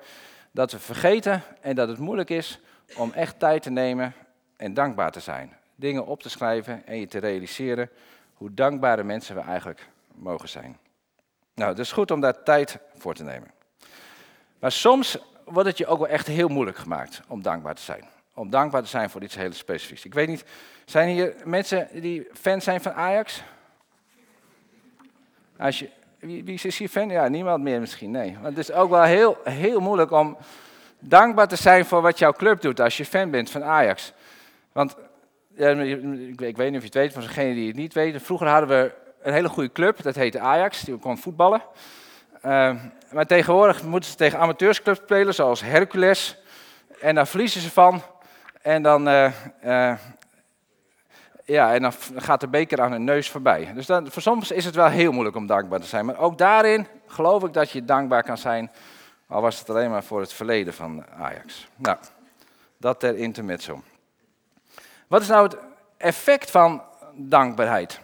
dat 0.51 0.73
we 0.73 0.79
vergeten 0.79 1.43
en 1.61 1.75
dat 1.75 1.89
het 1.89 1.99
moeilijk 1.99 2.31
is 2.31 2.61
om 2.97 3.13
echt 3.13 3.39
tijd 3.39 3.63
te 3.63 3.71
nemen 3.71 4.15
en 4.57 4.75
dankbaar 4.75 5.11
te 5.11 5.21
zijn. 5.21 5.61
Dingen 5.83 6.07
op 6.07 6.23
te 6.23 6.29
schrijven 6.29 6.87
en 6.87 7.01
je 7.01 7.07
te 7.07 7.19
realiseren 7.19 7.91
hoe 8.35 8.55
dankbare 8.55 9.03
mensen 9.03 9.35
we 9.35 9.41
eigenlijk 9.41 9.89
mogen 10.15 10.49
zijn. 10.49 10.79
Nou, 11.55 11.71
het 11.71 11.79
is 11.79 11.93
goed 11.93 12.11
om 12.11 12.21
daar 12.21 12.43
tijd 12.43 12.79
voor 12.95 13.15
te 13.15 13.23
nemen. 13.23 13.51
Maar 14.59 14.73
soms 14.73 15.19
wordt 15.45 15.69
het 15.69 15.79
je 15.79 15.87
ook 15.87 15.99
wel 15.99 16.09
echt 16.09 16.27
heel 16.27 16.49
moeilijk 16.49 16.77
gemaakt 16.77 17.21
om 17.29 17.43
dankbaar 17.43 17.75
te 17.75 17.83
zijn. 17.83 18.05
Om 18.35 18.51
dankbaar 18.51 18.83
te 18.83 18.89
zijn 18.89 19.11
voor 19.11 19.23
iets 19.23 19.35
heel 19.35 19.53
specifieks. 19.53 20.05
Ik 20.05 20.15
weet 20.15 20.29
niet, 20.29 20.45
zijn 20.85 21.09
hier 21.09 21.35
mensen 21.45 21.89
die 21.93 22.29
fan 22.33 22.61
zijn 22.61 22.81
van 22.81 22.93
Ajax? 22.93 23.43
Als 25.59 25.79
je, 25.79 25.91
wie, 26.19 26.45
wie 26.45 26.61
is 26.63 26.79
hier 26.79 26.89
fan? 26.89 27.09
Ja, 27.09 27.29
niemand 27.29 27.63
meer 27.63 27.81
misschien, 27.81 28.11
nee. 28.11 28.33
Want 28.33 28.57
het 28.57 28.69
is 28.69 28.73
ook 28.73 28.91
wel 28.91 29.03
heel, 29.03 29.37
heel 29.45 29.81
moeilijk 29.81 30.11
om 30.11 30.37
dankbaar 30.99 31.49
te 31.49 31.57
zijn 31.57 31.85
voor 31.85 32.03
wat 32.03 32.19
jouw 32.19 32.33
club 32.33 32.61
doet 32.61 32.81
als 32.81 32.97
je 32.97 33.05
fan 33.05 33.31
bent 33.31 33.51
van 33.51 33.65
Ajax. 33.65 34.13
Want 34.73 34.97
ja, 35.57 35.69
ik, 35.69 36.57
weet 36.57 36.71
niet 36.71 36.77
of 36.77 36.81
je 36.81 36.85
het 36.85 36.95
weet, 36.95 37.13
voor 37.13 37.23
degenen 37.23 37.55
die 37.55 37.67
het 37.67 37.77
niet 37.77 37.95
weten. 37.95 38.21
Vroeger 38.21 38.49
hadden 38.49 38.69
we 38.69 38.93
een 39.23 39.33
hele 39.33 39.49
goede 39.49 39.73
club, 39.73 40.03
dat 40.03 40.15
heette 40.15 40.41
Ajax, 40.41 40.81
die 40.81 40.97
kon 40.97 41.19
voetballen. 41.19 41.63
Uh, 42.45 42.75
maar 43.13 43.27
tegenwoordig 43.27 43.83
moeten 43.83 44.11
ze 44.11 44.17
tegen 44.17 44.39
amateursclubs 44.39 44.99
spelen, 44.99 45.35
zoals 45.35 45.61
Hercules. 45.61 46.39
En 47.01 47.15
daar 47.15 47.27
verliezen 47.27 47.61
ze 47.61 47.71
van. 47.71 48.03
En 48.63 48.83
dan, 48.83 49.09
uh, 49.09 49.33
uh, 49.65 49.95
ja, 51.45 51.75
en 51.75 51.83
dan 51.83 51.93
gaat 52.17 52.41
de 52.41 52.49
beker 52.49 52.81
aan 52.81 52.93
hun 52.93 53.05
neus 53.05 53.31
voorbij. 53.31 53.73
Dus 53.75 53.87
dan, 53.87 54.11
voor 54.11 54.23
soms 54.23 54.51
is 54.51 54.65
het 54.65 54.75
wel 54.75 54.89
heel 54.89 55.13
moeilijk 55.13 55.37
om 55.37 55.47
dankbaar 55.47 55.81
te 55.81 55.87
zijn. 55.87 56.07
Maar 56.07 56.19
ook 56.19 56.39
daarin 56.39 56.87
geloof 57.07 57.45
ik 57.45 57.53
dat 57.53 57.71
je 57.71 57.85
dankbaar 57.85 58.23
kan 58.23 58.39
zijn. 58.39 58.71
Al 59.29 59.41
was 59.41 59.59
het 59.59 59.71
alleen 59.71 59.91
maar 59.91 60.05
voor 60.05 60.21
het 60.21 60.33
verleden 60.33 60.75
van 60.75 61.05
Ajax. 61.19 61.69
Nou, 61.77 61.97
dat 62.77 63.01
ter 63.01 63.17
intermezzo. 63.17 63.83
Wat 65.13 65.23
is 65.23 65.29
nou 65.29 65.43
het 65.43 65.57
effect 65.97 66.51
van 66.51 66.83
dankbaarheid? 67.15 68.01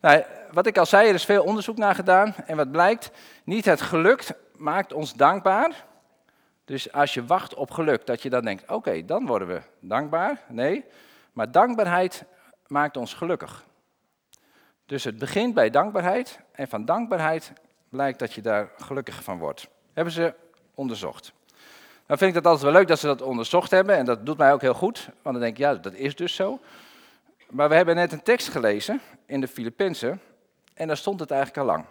Nou, 0.00 0.22
wat 0.52 0.66
ik 0.66 0.78
al 0.78 0.86
zei, 0.86 1.08
er 1.08 1.14
is 1.14 1.24
veel 1.24 1.44
onderzoek 1.44 1.76
naar 1.76 1.94
gedaan. 1.94 2.34
En 2.46 2.56
wat 2.56 2.70
blijkt, 2.70 3.10
niet 3.44 3.64
het 3.64 3.80
geluk 3.80 4.30
maakt 4.56 4.92
ons 4.92 5.14
dankbaar. 5.14 5.84
Dus 6.64 6.92
als 6.92 7.14
je 7.14 7.24
wacht 7.24 7.54
op 7.54 7.70
geluk, 7.70 8.06
dat 8.06 8.22
je 8.22 8.30
dan 8.30 8.42
denkt, 8.42 8.70
oké, 8.70 9.04
dan 9.04 9.26
worden 9.26 9.48
we 9.48 9.60
dankbaar. 9.80 10.40
Nee, 10.48 10.84
maar 11.32 11.50
dankbaarheid 11.50 12.24
maakt 12.66 12.96
ons 12.96 13.14
gelukkig. 13.14 13.64
Dus 14.86 15.04
het 15.04 15.18
begint 15.18 15.54
bij 15.54 15.70
dankbaarheid 15.70 16.40
en 16.52 16.68
van 16.68 16.84
dankbaarheid 16.84 17.52
blijkt 17.88 18.18
dat 18.18 18.32
je 18.32 18.40
daar 18.40 18.70
gelukkig 18.76 19.22
van 19.22 19.38
wordt. 19.38 19.68
Hebben 19.92 20.12
ze 20.12 20.34
onderzocht. 20.74 21.32
Dan 22.08 22.18
vind 22.18 22.36
ik 22.36 22.42
dat 22.42 22.52
altijd 22.52 22.72
wel 22.72 22.80
leuk 22.80 22.88
dat 22.88 22.98
ze 22.98 23.06
dat 23.06 23.22
onderzocht 23.22 23.70
hebben 23.70 23.96
en 23.96 24.04
dat 24.04 24.26
doet 24.26 24.38
mij 24.38 24.52
ook 24.52 24.60
heel 24.60 24.74
goed, 24.74 25.08
want 25.22 25.34
dan 25.34 25.40
denk 25.40 25.52
ik, 25.52 25.58
ja, 25.58 25.74
dat 25.74 25.94
is 25.94 26.16
dus 26.16 26.34
zo. 26.34 26.60
Maar 27.50 27.68
we 27.68 27.74
hebben 27.74 27.94
net 27.94 28.12
een 28.12 28.22
tekst 28.22 28.48
gelezen 28.48 29.00
in 29.26 29.40
de 29.40 29.48
Filippenzen 29.48 30.20
en 30.74 30.86
daar 30.86 30.96
stond 30.96 31.20
het 31.20 31.30
eigenlijk 31.30 31.60
al 31.60 31.74
lang. 31.74 31.84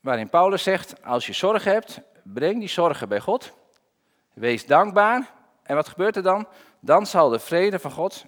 Waarin 0.00 0.28
Paulus 0.28 0.62
zegt, 0.62 1.04
als 1.04 1.26
je 1.26 1.32
zorgen 1.32 1.72
hebt, 1.72 2.00
breng 2.22 2.58
die 2.58 2.68
zorgen 2.68 3.08
bij 3.08 3.20
God, 3.20 3.52
wees 4.34 4.66
dankbaar 4.66 5.32
en 5.62 5.74
wat 5.74 5.88
gebeurt 5.88 6.16
er 6.16 6.22
dan? 6.22 6.46
Dan 6.80 7.06
zal 7.06 7.28
de 7.28 7.38
vrede 7.38 7.78
van 7.78 7.90
God, 7.90 8.24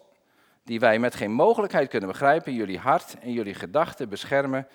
die 0.65 0.81
wij 0.81 0.99
met 0.99 1.15
geen 1.15 1.33
mogelijkheid 1.33 1.89
kunnen 1.89 2.09
begrijpen, 2.09 2.55
jullie 2.55 2.79
hart 2.79 3.17
en 3.21 3.33
jullie 3.33 3.55
gedachten 3.55 4.09
beschermen 4.09 4.69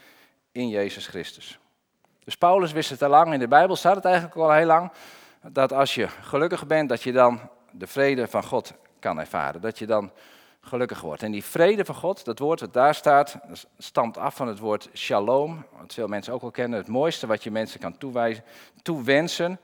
in 0.51 0.69
Jezus 0.69 1.07
Christus. 1.07 1.59
Dus 2.23 2.37
Paulus 2.37 2.71
wist 2.71 2.89
het 2.89 3.01
al 3.01 3.09
lang, 3.09 3.33
in 3.33 3.39
de 3.39 3.47
Bijbel 3.47 3.75
staat 3.75 3.95
het 3.95 4.05
eigenlijk 4.05 4.35
al 4.35 4.51
heel 4.51 4.65
lang, 4.65 4.91
dat 5.51 5.73
als 5.73 5.95
je 5.95 6.07
gelukkig 6.07 6.67
bent, 6.67 6.89
dat 6.89 7.03
je 7.03 7.11
dan 7.11 7.39
de 7.71 7.87
vrede 7.87 8.27
van 8.27 8.43
God 8.43 8.73
kan 8.99 9.19
ervaren. 9.19 9.61
Dat 9.61 9.79
je 9.79 9.85
dan 9.85 10.11
gelukkig 10.61 11.01
wordt. 11.01 11.23
En 11.23 11.31
die 11.31 11.43
vrede 11.43 11.85
van 11.85 11.95
God, 11.95 12.25
dat 12.25 12.39
woord 12.39 12.59
wat 12.59 12.73
daar 12.73 12.95
staat, 12.95 13.37
stamt 13.77 14.17
af 14.17 14.35
van 14.35 14.47
het 14.47 14.59
woord 14.59 14.89
shalom, 14.93 15.65
wat 15.77 15.93
veel 15.93 16.07
mensen 16.07 16.33
ook 16.33 16.41
wel 16.41 16.51
kennen. 16.51 16.79
Het 16.79 16.87
mooiste 16.87 17.27
wat 17.27 17.43
je 17.43 17.51
mensen 17.51 17.79
kan 17.79 17.97
toewensen. 18.81 19.59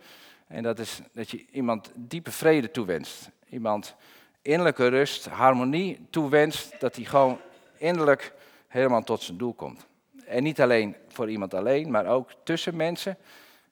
En 0.47 0.63
dat 0.63 0.79
is 0.79 1.01
dat 1.13 1.31
je 1.31 1.45
iemand 1.51 1.91
diepe 1.95 2.31
vrede 2.31 2.71
toewenst. 2.71 3.29
Iemand 3.49 3.95
innerlijke 4.41 4.87
rust, 4.87 5.25
harmonie 5.25 6.07
toewenst, 6.09 6.79
dat 6.79 6.95
hij 6.95 7.05
gewoon 7.05 7.39
innerlijk 7.77 8.33
helemaal 8.67 9.03
tot 9.03 9.21
zijn 9.21 9.37
doel 9.37 9.53
komt. 9.53 9.85
En 10.25 10.43
niet 10.43 10.61
alleen 10.61 10.95
voor 11.07 11.29
iemand 11.29 11.53
alleen, 11.53 11.91
maar 11.91 12.05
ook 12.05 12.31
tussen 12.43 12.75
mensen 12.75 13.17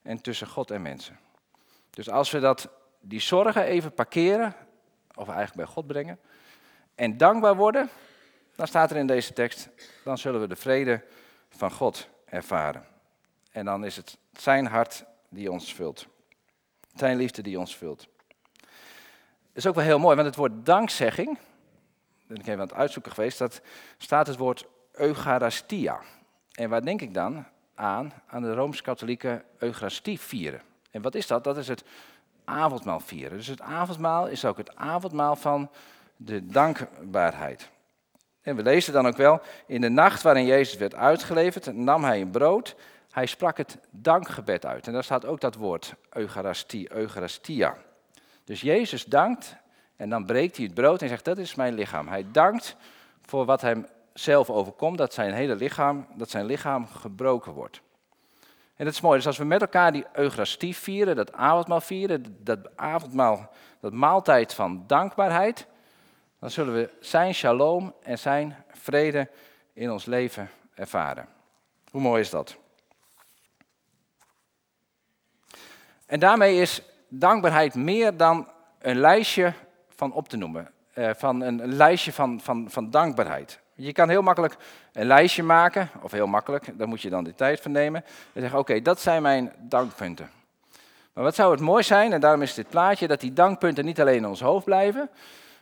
en 0.02 0.20
tussen 0.20 0.46
God 0.46 0.70
en 0.70 0.82
mensen. 0.82 1.18
Dus 1.90 2.10
als 2.10 2.30
we 2.30 2.40
dat, 2.40 2.68
die 3.00 3.20
zorgen 3.20 3.64
even 3.64 3.94
parkeren, 3.94 4.54
of 5.14 5.28
eigenlijk 5.28 5.56
bij 5.56 5.66
God 5.66 5.86
brengen, 5.86 6.18
en 6.94 7.16
dankbaar 7.16 7.56
worden, 7.56 7.88
dan 8.56 8.66
staat 8.66 8.90
er 8.90 8.96
in 8.96 9.06
deze 9.06 9.32
tekst, 9.32 9.68
dan 10.04 10.18
zullen 10.18 10.40
we 10.40 10.46
de 10.46 10.56
vrede 10.56 11.04
van 11.48 11.70
God 11.70 12.08
ervaren. 12.24 12.86
En 13.50 13.64
dan 13.64 13.84
is 13.84 13.96
het 13.96 14.18
zijn 14.32 14.66
hart 14.66 15.04
die 15.28 15.50
ons 15.50 15.74
vult. 15.74 16.06
Zijn 16.94 17.16
liefde 17.16 17.42
die 17.42 17.58
ons 17.58 17.76
vult. 17.76 18.08
Is 19.52 19.66
ook 19.66 19.74
wel 19.74 19.84
heel 19.84 19.98
mooi, 19.98 20.14
want 20.14 20.26
het 20.26 20.36
woord 20.36 20.66
dankzegging, 20.66 21.38
ben 22.26 22.36
ik 22.36 22.42
even 22.42 22.60
aan 22.60 22.66
het 22.68 22.72
uitzoeken 22.72 23.12
geweest, 23.12 23.38
dat 23.38 23.60
staat 23.98 24.26
het 24.26 24.36
woord 24.36 24.66
Eucharistia. 24.92 26.00
En 26.52 26.70
waar 26.70 26.84
denk 26.84 27.00
ik 27.00 27.14
dan 27.14 27.46
aan? 27.74 28.12
Aan 28.26 28.42
de 28.42 28.54
Rooms-Katholieke 28.54 29.44
Eucharistie 29.58 30.20
vieren. 30.20 30.62
En 30.90 31.02
wat 31.02 31.14
is 31.14 31.26
dat? 31.26 31.44
Dat 31.44 31.56
is 31.56 31.68
het 31.68 31.84
avondmaal 32.44 33.00
vieren. 33.00 33.36
Dus 33.36 33.46
het 33.46 33.60
avondmaal 33.60 34.28
is 34.28 34.44
ook 34.44 34.56
het 34.56 34.76
avondmaal 34.76 35.36
van 35.36 35.70
de 36.16 36.46
dankbaarheid. 36.46 37.70
En 38.42 38.56
we 38.56 38.62
lezen 38.62 38.92
dan 38.92 39.06
ook 39.06 39.16
wel, 39.16 39.40
in 39.66 39.80
de 39.80 39.88
nacht 39.88 40.22
waarin 40.22 40.46
Jezus 40.46 40.76
werd 40.76 40.94
uitgeleverd, 40.94 41.74
nam 41.74 42.04
hij 42.04 42.20
een 42.20 42.30
brood, 42.30 42.76
hij 43.10 43.26
sprak 43.26 43.56
het 43.56 43.78
dankgebed 43.90 44.66
uit. 44.66 44.86
En 44.86 44.92
daar 44.92 45.04
staat 45.04 45.26
ook 45.26 45.40
dat 45.40 45.54
woord 45.54 45.94
Eucharistie, 46.10 46.92
Eucharistia. 46.92 47.76
Dus 48.44 48.60
Jezus 48.60 49.04
dankt 49.04 49.56
en 49.96 50.08
dan 50.08 50.26
breekt 50.26 50.56
hij 50.56 50.64
het 50.64 50.74
brood 50.74 51.02
en 51.02 51.08
zegt, 51.08 51.24
dat 51.24 51.38
is 51.38 51.54
mijn 51.54 51.74
lichaam. 51.74 52.08
Hij 52.08 52.26
dankt 52.32 52.76
voor 53.22 53.44
wat 53.44 53.60
hem 53.60 53.86
zelf 54.12 54.50
overkomt, 54.50 54.98
dat 54.98 55.14
zijn 55.14 55.32
hele 55.32 55.54
lichaam, 55.54 56.06
dat 56.14 56.30
zijn 56.30 56.44
lichaam 56.44 56.86
gebroken 56.86 57.52
wordt. 57.52 57.80
En 58.80 58.86
dat 58.86 58.94
is 58.94 59.00
mooi, 59.00 59.16
dus 59.16 59.26
als 59.26 59.38
we 59.38 59.44
met 59.44 59.60
elkaar 59.60 59.92
die 59.92 60.06
Eucharistie 60.12 60.76
vieren, 60.76 61.16
dat 61.16 61.32
avondmaal 61.32 61.80
vieren, 61.80 62.36
dat 62.38 62.76
avondmaal, 62.76 63.50
dat 63.80 63.92
maaltijd 63.92 64.54
van 64.54 64.84
dankbaarheid, 64.86 65.66
dan 66.38 66.50
zullen 66.50 66.74
we 66.74 66.90
zijn 67.00 67.34
shalom 67.34 67.94
en 68.02 68.18
zijn 68.18 68.64
vrede 68.72 69.28
in 69.72 69.90
ons 69.90 70.04
leven 70.04 70.50
ervaren. 70.74 71.28
Hoe 71.90 72.00
mooi 72.00 72.20
is 72.20 72.30
dat? 72.30 72.56
En 76.06 76.20
daarmee 76.20 76.60
is 76.60 76.82
dankbaarheid 77.08 77.74
meer 77.74 78.16
dan 78.16 78.48
een 78.78 78.98
lijstje 78.98 79.52
van 79.88 80.12
op 80.12 80.28
te 80.28 80.36
noemen. 80.36 80.70
Uh, 80.94 81.10
van 81.14 81.40
een, 81.40 81.74
lijstje 81.74 82.12
van, 82.12 82.40
van, 82.40 82.70
van 82.70 82.90
dankbaarheid. 82.90 83.60
Je 83.82 83.92
kan 83.92 84.08
heel 84.08 84.22
makkelijk 84.22 84.56
een 84.92 85.06
lijstje 85.06 85.42
maken, 85.42 85.90
of 86.02 86.12
heel 86.12 86.26
makkelijk, 86.26 86.78
daar 86.78 86.88
moet 86.88 87.02
je 87.02 87.10
dan 87.10 87.24
de 87.24 87.34
tijd 87.34 87.60
van 87.60 87.72
nemen. 87.72 88.04
En 88.32 88.40
zeggen, 88.40 88.58
oké, 88.58 88.82
dat 88.82 89.00
zijn 89.00 89.22
mijn 89.22 89.52
dankpunten. 89.58 90.30
Maar 91.12 91.24
wat 91.24 91.34
zou 91.34 91.52
het 91.52 91.60
mooi 91.60 91.82
zijn, 91.82 92.12
en 92.12 92.20
daarom 92.20 92.42
is 92.42 92.54
dit 92.54 92.68
plaatje, 92.68 93.06
dat 93.06 93.20
die 93.20 93.32
dankpunten 93.32 93.84
niet 93.84 94.00
alleen 94.00 94.16
in 94.16 94.26
ons 94.26 94.40
hoofd 94.40 94.64
blijven, 94.64 95.10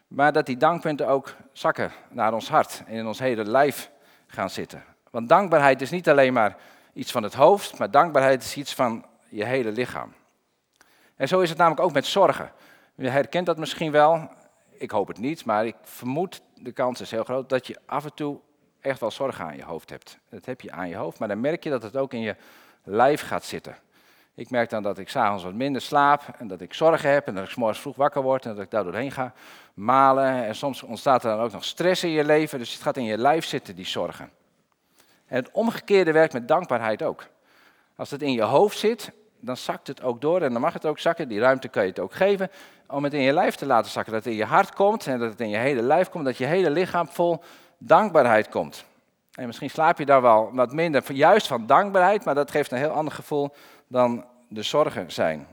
maar 0.07 0.33
dat 0.33 0.47
die 0.47 0.57
dankpunten 0.57 1.09
ook 1.09 1.35
zakken 1.53 1.93
naar 2.11 2.33
ons 2.33 2.49
hart 2.49 2.83
en 2.87 2.95
in 2.95 3.07
ons 3.07 3.19
hele 3.19 3.45
lijf 3.45 3.91
gaan 4.27 4.51
zitten. 4.51 4.85
Want 5.11 5.29
dankbaarheid 5.29 5.81
is 5.81 5.91
niet 5.91 6.09
alleen 6.09 6.33
maar 6.33 6.57
iets 6.93 7.11
van 7.11 7.23
het 7.23 7.35
hoofd, 7.35 7.79
maar 7.79 7.91
dankbaarheid 7.91 8.43
is 8.43 8.57
iets 8.57 8.75
van 8.75 9.05
je 9.29 9.45
hele 9.45 9.73
lichaam. 9.73 10.13
En 11.17 11.29
zo 11.29 11.41
is 11.41 11.49
het 11.49 11.59
namelijk 11.59 11.83
ook 11.83 11.93
met 11.93 12.07
zorgen. 12.07 12.53
Je 12.95 13.09
herkent 13.09 13.47
dat 13.47 13.59
misschien 13.59 13.91
wel, 13.93 14.31
ik 14.71 14.91
hoop 14.91 15.09
het 15.09 15.19
niet, 15.19 15.45
maar 15.45 15.67
ik 15.67 15.77
vermoed, 15.83 16.41
de 16.61 16.73
kans 16.73 17.01
is 17.01 17.11
heel 17.11 17.25
groot 17.25 17.49
dat 17.49 17.67
je 17.67 17.77
af 17.87 18.05
en 18.05 18.15
toe 18.15 18.41
echt 18.81 19.01
wel 19.01 19.11
zorgen 19.11 19.45
aan 19.45 19.57
je 19.57 19.65
hoofd 19.65 19.91
hebt. 19.91 20.19
Dat 20.29 20.45
heb 20.45 20.61
je 20.61 20.73
aan 20.73 20.89
je 20.89 20.97
hoofd, 20.97 21.19
maar 21.19 21.29
dan 21.29 21.41
merk 21.41 21.65
je 21.65 21.71
dat 21.71 21.83
het 21.83 21.97
ook 21.97 22.13
in 22.13 22.21
je 22.21 22.37
lijf 22.85 23.27
gaat 23.27 23.45
zitten. 23.45 23.77
Ik 24.35 24.51
merk 24.51 24.71
dan 24.71 24.83
dat 24.83 24.99
ik 24.99 25.09
s'avonds 25.09 25.45
wat 25.45 25.55
minder 25.55 25.83
slaap 25.83 26.23
en 26.39 26.49
dat 26.49 26.61
ik 26.61 26.75
zorgen 26.75 27.11
heb 27.11 27.27
en 27.27 27.35
dat 27.35 27.45
ik 27.45 27.51
s'morgens 27.51 27.81
vroeg 27.81 27.97
wakker 27.97 28.23
word 28.23 28.45
en 28.47 28.55
dat 28.55 28.65
ik 28.65 28.71
daar 28.71 28.85
doorheen 28.85 29.13
ga 29.13 29.33
malen. 29.75 30.45
En 30.45 30.55
soms 30.55 30.83
ontstaat 30.83 31.25
er 31.25 31.31
dan 31.31 31.41
ook 31.41 31.53
nog 31.53 31.65
stress 31.65 32.05
in 32.05 32.11
je 32.11 32.25
leven, 32.25 32.59
dus 32.59 32.73
het 32.73 32.83
gaat 32.83 32.97
in 32.97 33.05
je 33.05 33.19
lijf 33.19 33.45
zitten, 33.45 33.77
die 33.77 33.87
zorgen. 33.87 34.31
En 35.27 35.37
het 35.37 35.51
omgekeerde 35.51 36.13
werkt 36.13 36.33
met 36.33 36.49
dankbaarheid 36.49 37.03
ook. 37.03 37.27
Als 37.97 38.11
het 38.11 38.23
in 38.23 38.33
je 38.33 38.43
hoofd 38.43 38.79
zit, 38.79 39.13
dan 39.41 39.57
zakt 39.57 39.87
het 39.87 40.03
ook 40.03 40.21
door 40.21 40.43
en 40.43 40.53
dan 40.53 40.61
mag 40.61 40.73
het 40.73 40.87
ook 40.87 40.99
zakken. 40.99 41.29
Die 41.29 41.41
ruimte 41.41 41.69
kan 41.69 41.83
je 41.83 41.89
het 41.89 41.99
ook 41.99 42.15
geven 42.15 42.51
om 42.87 43.05
het 43.05 43.15
in 43.15 43.21
je 43.21 43.33
lijf 43.33 43.55
te 43.55 43.67
laten 43.67 43.91
zakken. 43.91 44.13
Dat 44.13 44.25
het 44.25 44.33
in 44.33 44.39
je 44.39 44.45
hart 44.45 44.75
komt 44.75 45.07
en 45.07 45.19
dat 45.19 45.31
het 45.31 45.41
in 45.41 45.49
je 45.49 45.57
hele 45.57 45.83
lijf 45.83 46.09
komt, 46.09 46.25
dat 46.25 46.37
je 46.37 46.47
hele 46.47 46.71
lichaam 46.71 47.09
vol 47.09 47.43
dankbaarheid 47.79 48.49
komt. 48.49 48.85
En 49.33 49.47
misschien 49.47 49.71
slaap 49.71 49.99
je 49.99 50.07
daar 50.07 50.23
wel 50.23 50.51
wat 50.53 50.73
minder, 50.73 51.13
juist 51.13 51.47
van 51.47 51.67
dankbaarheid, 51.67 52.25
maar 52.25 52.35
dat 52.35 52.51
geeft 52.51 52.71
een 52.71 52.79
heel 52.79 52.91
ander 52.91 53.15
gevoel 53.15 53.55
dan 53.87 54.25
de 54.49 54.63
zorgen 54.63 55.13
zijn. 55.13 55.47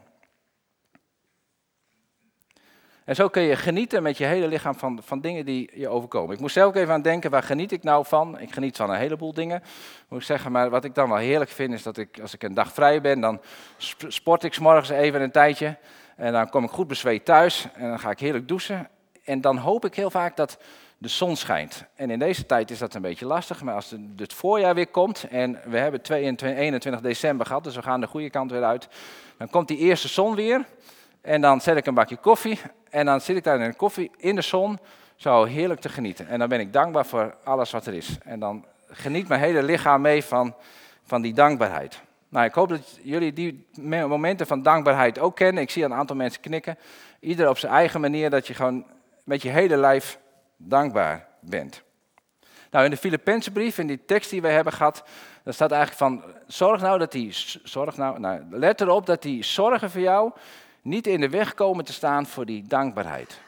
En 3.06 3.16
zo 3.16 3.28
kun 3.28 3.42
je 3.42 3.56
genieten 3.56 4.04
met 4.04 4.18
je 4.18 4.26
hele 4.26 4.48
lichaam 4.48 4.76
van, 4.76 5.00
van 5.04 5.22
dingen 5.22 5.46
die 5.46 5.72
je 5.74 5.90
overkomen. 5.90 6.34
Ik 6.34 6.40
moest 6.40 6.54
zelf 6.54 6.76
even 6.76 6.94
aan 6.94 7.02
denken, 7.02 7.32
waar 7.32 7.44
geniet 7.44 7.72
ik 7.72 7.84
nou 7.84 8.06
van? 8.06 8.40
Ik 8.40 8.52
geniet 8.52 8.78
van 8.78 8.90
een 8.90 8.98
heleboel 8.98 9.34
dingen, 9.34 9.64
moet 10.08 10.20
ik 10.20 10.26
zeggen. 10.26 10.52
Maar 10.52 10.70
wat 10.70 10.84
ik 10.84 10.96
dan 10.96 11.10
wel 11.10 11.18
heerlijk 11.18 11.50
vind, 11.52 11.74
is 11.74 11.84
dat 11.84 11.98
ik, 11.98 12.20
als 12.22 12.34
ik 12.34 12.44
een 12.44 12.54
dag 12.54 12.74
vrij 12.74 13.02
ben, 13.02 13.20
dan 13.20 13.42
sport 14.08 14.44
ik 14.44 14.60
morgens 14.60 14.90
even 14.90 15.22
een 15.22 15.32
tijdje. 15.32 15.78
En 16.16 16.32
dan 16.32 16.50
kom 16.50 16.64
ik 16.64 16.70
goed 16.70 16.88
bezweet 16.88 17.26
thuis 17.26 17.68
en 17.74 17.90
dan 17.90 18.00
ga 18.00 18.10
ik 18.10 18.20
heerlijk 18.20 18.48
douchen. 18.48 18.90
En 19.24 19.42
dan 19.42 19.58
hoop 19.58 19.86
ik 19.86 19.96
heel 19.96 20.10
vaak 20.12 20.36
dat 20.36 20.58
de 20.98 21.08
zon 21.08 21.36
schijnt. 21.36 21.86
En 21.96 22.10
in 22.10 22.20
deze 22.20 22.46
tijd 22.46 22.72
is 22.72 22.80
dat 22.80 22.94
een 22.94 23.02
beetje 23.02 23.26
lastig, 23.26 23.62
maar 23.62 23.76
als 23.76 23.96
het 24.16 24.34
voorjaar 24.34 24.76
weer 24.76 24.88
komt 24.88 25.28
en 25.30 25.60
we 25.66 25.78
hebben 25.78 26.02
22, 26.02 26.60
21 26.60 27.02
december 27.02 27.46
gehad, 27.46 27.64
dus 27.64 27.76
we 27.76 27.82
gaan 27.82 28.02
de 28.02 28.08
goede 28.08 28.30
kant 28.30 28.52
weer 28.52 28.64
uit, 28.64 28.88
dan 29.38 29.50
komt 29.50 29.68
die 29.68 29.78
eerste 29.78 30.08
zon 30.08 30.36
weer 30.36 30.66
en 31.26 31.42
dan 31.42 31.62
zet 31.62 31.78
ik 31.78 31.86
een 31.86 31.94
bakje 31.94 32.18
koffie 32.18 32.60
en 32.90 33.06
dan 33.06 33.22
zit 33.22 33.38
ik 33.38 33.44
daar 33.44 33.60
in 33.60 33.70
de 33.70 33.76
koffie 33.76 34.12
in 34.18 34.36
de 34.36 34.42
zon, 34.42 34.80
zo 35.16 35.44
heerlijk 35.44 35.80
te 35.80 35.90
genieten. 35.90 36.28
En 36.28 36.40
dan 36.40 36.50
ben 36.50 36.60
ik 36.60 36.74
dankbaar 36.74 37.06
voor 37.06 37.36
alles 37.44 37.72
wat 37.72 37.86
er 37.86 37.94
is. 37.94 38.18
En 38.24 38.40
dan 38.40 38.66
geniet 38.90 39.28
mijn 39.28 39.42
hele 39.42 39.64
lichaam 39.64 40.02
mee 40.02 40.24
van, 40.24 40.56
van 41.04 41.22
die 41.22 41.34
dankbaarheid. 41.34 42.02
Nou, 42.30 42.46
ik 42.46 42.54
hoop 42.54 42.70
dat 42.70 43.00
jullie 43.02 43.34
die 43.34 43.68
momenten 43.82 44.48
van 44.48 44.62
dankbaarheid 44.62 45.20
ook 45.20 45.36
kennen. 45.36 45.64
Ik 45.64 45.70
zie 45.70 45.84
een 45.84 45.94
aantal 45.94 46.16
mensen 46.16 46.42
knikken. 46.42 46.78
Ieder 47.20 47.50
op 47.50 47.58
zijn 47.58 47.72
eigen 47.72 48.02
manier, 48.02 48.30
dat 48.30 48.48
je 48.48 48.54
gewoon 48.54 48.86
met 49.24 49.42
je 49.42 49.50
hele 49.50 49.78
lijf 49.78 50.20
dankbaar 50.58 51.28
bent. 51.40 51.84
Nou, 52.72 52.86
in 52.86 52.92
de 52.92 52.98
Filipijnse 52.98 53.52
brief, 53.52 53.78
in 53.78 53.88
die 53.88 54.06
tekst 54.06 54.30
die 54.30 54.42
we 54.42 54.48
hebben 54.48 54.74
gehad, 54.74 55.04
daar 55.44 55.54
staat 55.54 55.72
eigenlijk 55.72 56.02
van, 56.02 56.34
zorg 56.48 56.82
nou 56.82 57.00
dat 57.00 57.12
die, 57.12 57.30
zorg 57.64 57.98
nou, 57.98 58.20
nou, 58.20 58.44
let 58.50 58.82
erop 58.82 59.06
dat 59.06 59.22
die 59.22 59.44
zorgen 59.44 59.92
voor 59.92 60.02
jou 60.02 60.32
niet 60.86 61.08
in 61.08 61.20
de 61.20 61.30
weg 61.30 61.54
komen 61.54 61.86
te 61.86 61.94
staan 61.94 62.26
voor 62.26 62.46
die 62.46 62.68
dankbaarheid. 62.68 63.42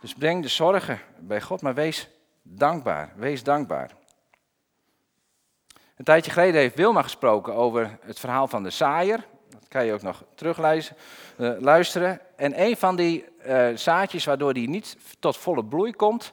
Dus 0.00 0.14
breng 0.14 0.42
de 0.42 0.48
zorgen 0.48 1.00
bij 1.18 1.40
God, 1.40 1.62
maar 1.62 1.74
wees 1.74 2.08
dankbaar, 2.42 3.12
wees 3.16 3.42
dankbaar. 3.42 3.90
Een 5.96 6.04
tijdje 6.04 6.30
geleden 6.30 6.60
heeft 6.60 6.74
Wilma 6.74 7.02
gesproken 7.02 7.54
over 7.54 7.98
het 8.02 8.18
verhaal 8.18 8.46
van 8.46 8.62
de 8.62 8.70
zaaier. 8.70 9.26
Dat 9.48 9.68
kan 9.68 9.86
je 9.86 9.92
ook 9.92 10.02
nog 10.02 10.24
terugluisteren. 10.34 10.98
Luisteren. 11.60 12.20
En 12.36 12.62
een 12.62 12.76
van 12.76 12.96
die 12.96 13.24
uh, 13.46 13.68
zaadjes 13.74 14.24
waardoor 14.24 14.54
die 14.54 14.68
niet 14.68 14.96
tot 15.18 15.36
volle 15.36 15.64
bloei 15.64 15.92
komt, 15.92 16.32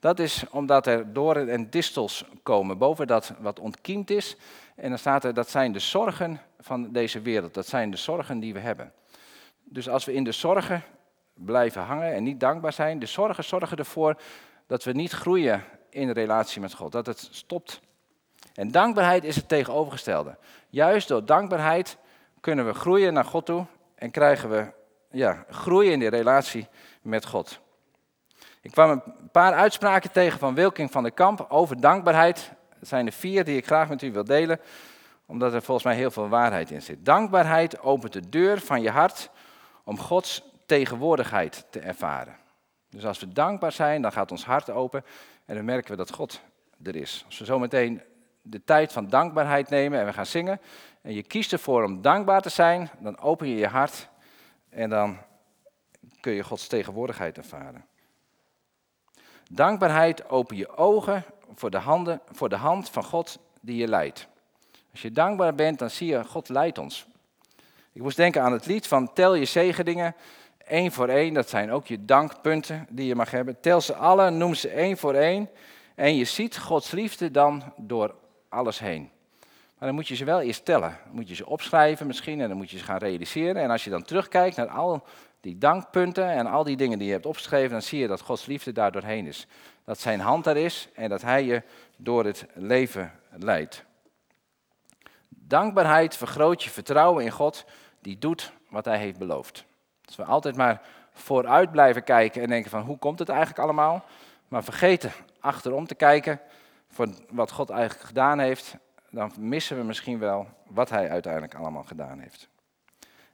dat 0.00 0.18
is 0.18 0.44
omdat 0.50 0.86
er 0.86 1.12
doren 1.12 1.48
en 1.48 1.70
distels 1.70 2.24
komen 2.42 2.78
boven 2.78 3.06
dat 3.06 3.32
wat 3.38 3.58
ontkiemd 3.58 4.10
is. 4.10 4.36
En 4.76 4.88
dan 4.88 4.98
staat 4.98 5.24
er, 5.24 5.34
dat 5.34 5.50
zijn 5.50 5.72
de 5.72 5.78
zorgen 5.78 6.40
van 6.60 6.92
deze 6.92 7.20
wereld. 7.20 7.54
Dat 7.54 7.66
zijn 7.66 7.90
de 7.90 7.96
zorgen 7.96 8.40
die 8.40 8.52
we 8.52 8.60
hebben. 8.60 8.92
Dus 9.64 9.88
als 9.88 10.04
we 10.04 10.12
in 10.12 10.24
de 10.24 10.32
zorgen 10.32 10.82
blijven 11.34 11.82
hangen 11.82 12.14
en 12.14 12.22
niet 12.22 12.40
dankbaar 12.40 12.72
zijn, 12.72 12.98
de 12.98 13.06
zorgen 13.06 13.44
zorgen 13.44 13.76
ervoor 13.76 14.20
dat 14.66 14.84
we 14.84 14.92
niet 14.92 15.12
groeien 15.12 15.64
in 15.90 16.10
relatie 16.10 16.60
met 16.60 16.74
God. 16.74 16.92
Dat 16.92 17.06
het 17.06 17.28
stopt. 17.30 17.80
En 18.54 18.70
dankbaarheid 18.70 19.24
is 19.24 19.36
het 19.36 19.48
tegenovergestelde. 19.48 20.36
Juist 20.68 21.08
door 21.08 21.24
dankbaarheid 21.24 21.96
kunnen 22.40 22.66
we 22.66 22.74
groeien 22.74 23.12
naar 23.12 23.24
God 23.24 23.46
toe 23.46 23.66
en 23.94 24.10
krijgen 24.10 24.50
we 24.50 24.72
ja, 25.10 25.44
groeien 25.50 25.92
in 25.92 25.98
die 25.98 26.08
relatie 26.08 26.68
met 27.02 27.26
God. 27.26 27.60
Ik 28.60 28.70
kwam 28.70 28.90
een 28.90 29.30
paar 29.32 29.52
uitspraken 29.52 30.12
tegen 30.12 30.38
van 30.38 30.54
Wilking 30.54 30.90
van 30.90 31.02
der 31.02 31.12
Kamp 31.12 31.46
over 31.48 31.80
dankbaarheid. 31.80 32.52
Dat 32.78 32.88
zijn 32.88 33.06
er 33.06 33.12
vier 33.12 33.44
die 33.44 33.56
ik 33.56 33.66
graag 33.66 33.88
met 33.88 34.02
u 34.02 34.12
wil 34.12 34.24
delen, 34.24 34.60
omdat 35.26 35.54
er 35.54 35.62
volgens 35.62 35.86
mij 35.86 35.96
heel 35.96 36.10
veel 36.10 36.28
waarheid 36.28 36.70
in 36.70 36.82
zit. 36.82 37.04
Dankbaarheid 37.04 37.80
opent 37.80 38.12
de 38.12 38.28
deur 38.28 38.60
van 38.60 38.82
je 38.82 38.90
hart 38.90 39.30
om 39.84 39.98
Gods 39.98 40.42
tegenwoordigheid 40.66 41.66
te 41.70 41.80
ervaren. 41.80 42.36
Dus 42.90 43.04
als 43.04 43.20
we 43.20 43.28
dankbaar 43.28 43.72
zijn, 43.72 44.02
dan 44.02 44.12
gaat 44.12 44.30
ons 44.30 44.44
hart 44.44 44.70
open 44.70 45.04
en 45.44 45.54
dan 45.54 45.64
merken 45.64 45.90
we 45.90 45.96
dat 45.96 46.12
God 46.12 46.40
er 46.82 46.96
is. 46.96 47.22
Als 47.26 47.38
we 47.38 47.44
zometeen 47.44 48.02
de 48.42 48.64
tijd 48.64 48.92
van 48.92 49.08
dankbaarheid 49.08 49.68
nemen 49.68 50.00
en 50.00 50.06
we 50.06 50.12
gaan 50.12 50.26
zingen 50.26 50.60
en 51.02 51.14
je 51.14 51.22
kiest 51.22 51.52
ervoor 51.52 51.84
om 51.84 52.02
dankbaar 52.02 52.42
te 52.42 52.48
zijn, 52.48 52.90
dan 52.98 53.18
open 53.18 53.48
je 53.48 53.56
je 53.56 53.66
hart 53.66 54.08
en 54.68 54.90
dan 54.90 55.18
kun 56.20 56.32
je 56.32 56.44
Gods 56.44 56.66
tegenwoordigheid 56.66 57.36
ervaren. 57.36 57.84
Dankbaarheid 59.50 60.28
open 60.28 60.56
je 60.56 60.76
ogen 60.76 61.24
voor 61.54 61.70
de, 61.70 61.78
handen, 61.78 62.20
voor 62.30 62.48
de 62.48 62.56
hand 62.56 62.90
van 62.90 63.04
God 63.04 63.38
die 63.60 63.76
je 63.76 63.88
leidt. 63.88 64.28
Als 64.90 65.02
je 65.02 65.10
dankbaar 65.10 65.54
bent, 65.54 65.78
dan 65.78 65.90
zie 65.90 66.08
je, 66.08 66.24
God 66.24 66.48
leidt 66.48 66.78
ons. 66.78 67.06
Ik 67.94 68.02
moest 68.02 68.16
denken 68.16 68.42
aan 68.42 68.52
het 68.52 68.66
lied 68.66 68.86
van 68.86 69.12
tel 69.12 69.34
je 69.34 69.44
zegeningen, 69.44 70.14
één 70.66 70.92
voor 70.92 71.08
één. 71.08 71.34
Dat 71.34 71.48
zijn 71.48 71.72
ook 71.72 71.86
je 71.86 72.04
dankpunten 72.04 72.86
die 72.90 73.06
je 73.06 73.14
mag 73.14 73.30
hebben. 73.30 73.60
Tel 73.60 73.80
ze 73.80 73.94
alle, 73.94 74.30
noem 74.30 74.54
ze 74.54 74.68
één 74.68 74.96
voor 74.96 75.14
één. 75.14 75.50
En 75.94 76.16
je 76.16 76.24
ziet 76.24 76.58
Gods 76.58 76.90
liefde 76.90 77.30
dan 77.30 77.72
door 77.76 78.14
alles 78.48 78.78
heen. 78.78 79.10
Maar 79.78 79.88
dan 79.88 79.94
moet 79.94 80.08
je 80.08 80.14
ze 80.14 80.24
wel 80.24 80.40
eerst 80.40 80.64
tellen. 80.64 80.98
Dan 81.04 81.14
moet 81.14 81.28
je 81.28 81.34
ze 81.34 81.46
opschrijven 81.46 82.06
misschien 82.06 82.40
en 82.40 82.48
dan 82.48 82.56
moet 82.56 82.70
je 82.70 82.78
ze 82.78 82.84
gaan 82.84 82.98
realiseren. 82.98 83.62
En 83.62 83.70
als 83.70 83.84
je 83.84 83.90
dan 83.90 84.02
terugkijkt 84.02 84.56
naar 84.56 84.68
al 84.68 85.04
die 85.40 85.58
dankpunten 85.58 86.30
en 86.30 86.46
al 86.46 86.64
die 86.64 86.76
dingen 86.76 86.98
die 86.98 87.06
je 87.06 87.12
hebt 87.12 87.26
opgeschreven, 87.26 87.70
dan 87.70 87.82
zie 87.82 87.98
je 87.98 88.06
dat 88.06 88.20
Gods 88.20 88.46
liefde 88.46 88.72
daar 88.72 88.92
doorheen 88.92 89.26
is. 89.26 89.46
Dat 89.84 90.00
zijn 90.00 90.20
hand 90.20 90.46
er 90.46 90.56
is 90.56 90.88
en 90.94 91.08
dat 91.08 91.22
Hij 91.22 91.44
je 91.44 91.62
door 91.96 92.24
het 92.24 92.46
leven 92.54 93.12
leidt. 93.30 93.84
Dankbaarheid 95.28 96.16
vergroot 96.16 96.62
je 96.62 96.70
vertrouwen 96.70 97.24
in 97.24 97.30
God, 97.30 97.64
die 98.04 98.18
doet 98.18 98.52
wat 98.68 98.84
Hij 98.84 98.98
heeft 98.98 99.18
beloofd. 99.18 99.64
Als 100.04 100.16
we 100.16 100.24
altijd 100.24 100.56
maar 100.56 100.82
vooruit 101.12 101.70
blijven 101.70 102.04
kijken 102.04 102.42
en 102.42 102.48
denken 102.48 102.70
van 102.70 102.82
hoe 102.82 102.98
komt 102.98 103.18
het 103.18 103.28
eigenlijk 103.28 103.58
allemaal, 103.58 104.04
maar 104.48 104.64
vergeten 104.64 105.12
achterom 105.40 105.86
te 105.86 105.94
kijken 105.94 106.40
voor 106.88 107.08
wat 107.30 107.50
God 107.50 107.70
eigenlijk 107.70 108.06
gedaan 108.06 108.38
heeft, 108.38 108.76
dan 109.10 109.32
missen 109.38 109.76
we 109.76 109.82
misschien 109.82 110.18
wel 110.18 110.46
wat 110.66 110.90
Hij 110.90 111.10
uiteindelijk 111.10 111.54
allemaal 111.54 111.82
gedaan 111.82 112.18
heeft. 112.18 112.48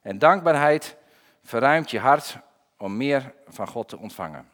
En 0.02 0.18
dankbaarheid 0.18 0.96
verruimt 1.42 1.90
je 1.90 1.98
hart 1.98 2.38
om 2.76 2.96
meer 2.96 3.32
van 3.48 3.68
God 3.68 3.88
te 3.88 3.98
ontvangen. 3.98 4.48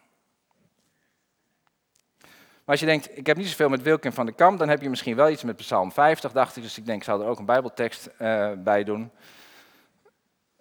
Maar 2.20 2.74
als 2.74 2.80
je 2.80 2.86
denkt, 2.86 3.18
ik 3.18 3.26
heb 3.26 3.36
niet 3.36 3.48
zoveel 3.48 3.68
met 3.68 3.82
Wilkin 3.82 4.12
van 4.12 4.26
de 4.26 4.32
Kamp, 4.32 4.58
dan 4.58 4.68
heb 4.68 4.82
je 4.82 4.90
misschien 4.90 5.16
wel 5.16 5.30
iets 5.30 5.42
met 5.42 5.56
Psalm 5.56 5.92
50, 5.92 6.32
dacht 6.32 6.56
ik. 6.56 6.62
Dus 6.62 6.78
ik 6.78 6.86
denk, 6.86 6.98
ik 6.98 7.04
zal 7.04 7.20
er 7.20 7.26
ook 7.26 7.38
een 7.38 7.44
Bijbeltekst 7.44 8.10
uh, 8.18 8.52
bij 8.58 8.84
doen. 8.84 9.10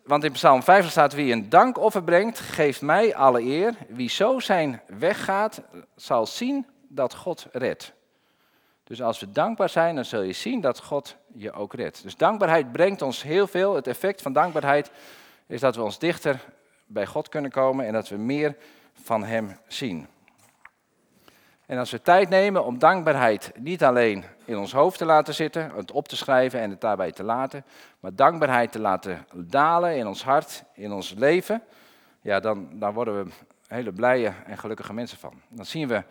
Want 0.05 0.23
in 0.23 0.31
Psalm 0.31 0.63
50 0.63 0.91
staat, 0.91 1.13
wie 1.13 1.31
een 1.31 1.49
dankoffer 1.49 2.03
brengt, 2.03 2.39
geeft 2.39 2.81
mij 2.81 3.15
alle 3.15 3.41
eer. 3.41 3.73
Wie 3.87 4.09
zo 4.09 4.39
zijn 4.39 4.81
weg 4.87 5.23
gaat, 5.23 5.61
zal 5.95 6.25
zien 6.25 6.65
dat 6.87 7.15
God 7.15 7.47
redt. 7.51 7.93
Dus 8.83 9.01
als 9.01 9.19
we 9.19 9.31
dankbaar 9.31 9.69
zijn, 9.69 9.95
dan 9.95 10.05
zul 10.05 10.21
je 10.21 10.33
zien 10.33 10.61
dat 10.61 10.79
God 10.79 11.15
je 11.33 11.51
ook 11.51 11.73
redt. 11.73 12.03
Dus 12.03 12.15
dankbaarheid 12.15 12.71
brengt 12.71 13.01
ons 13.01 13.23
heel 13.23 13.47
veel. 13.47 13.75
Het 13.75 13.87
effect 13.87 14.21
van 14.21 14.33
dankbaarheid 14.33 14.91
is 15.47 15.59
dat 15.59 15.75
we 15.75 15.81
ons 15.81 15.99
dichter 15.99 16.39
bij 16.85 17.05
God 17.05 17.29
kunnen 17.29 17.51
komen 17.51 17.85
en 17.85 17.93
dat 17.93 18.09
we 18.09 18.17
meer 18.17 18.55
van 18.93 19.23
Hem 19.23 19.57
zien. 19.67 20.07
En 21.65 21.77
als 21.77 21.91
we 21.91 22.01
tijd 22.01 22.29
nemen 22.29 22.65
om 22.65 22.79
dankbaarheid 22.79 23.51
niet 23.59 23.83
alleen 23.83 24.23
in 24.45 24.57
ons 24.57 24.71
hoofd 24.71 24.97
te 24.97 25.05
laten 25.05 25.33
zitten, 25.33 25.71
het 25.75 25.91
op 25.91 26.07
te 26.07 26.15
schrijven 26.15 26.59
en 26.59 26.69
het 26.69 26.81
daarbij 26.81 27.11
te 27.11 27.23
laten, 27.23 27.65
maar 27.99 28.15
dankbaarheid 28.15 28.71
te 28.71 28.79
laten 28.79 29.25
dalen 29.33 29.97
in 29.97 30.07
ons 30.07 30.23
hart, 30.23 30.63
in 30.73 30.91
ons 30.91 31.13
leven, 31.17 31.63
ja, 32.21 32.39
dan, 32.39 32.69
dan 32.73 32.93
worden 32.93 33.23
we 33.23 33.31
hele 33.67 33.91
blije 33.91 34.33
en 34.45 34.57
gelukkige 34.57 34.93
mensen 34.93 35.17
van. 35.17 35.41
Dan 35.49 35.65
zien 35.65 35.87
we 35.87 36.03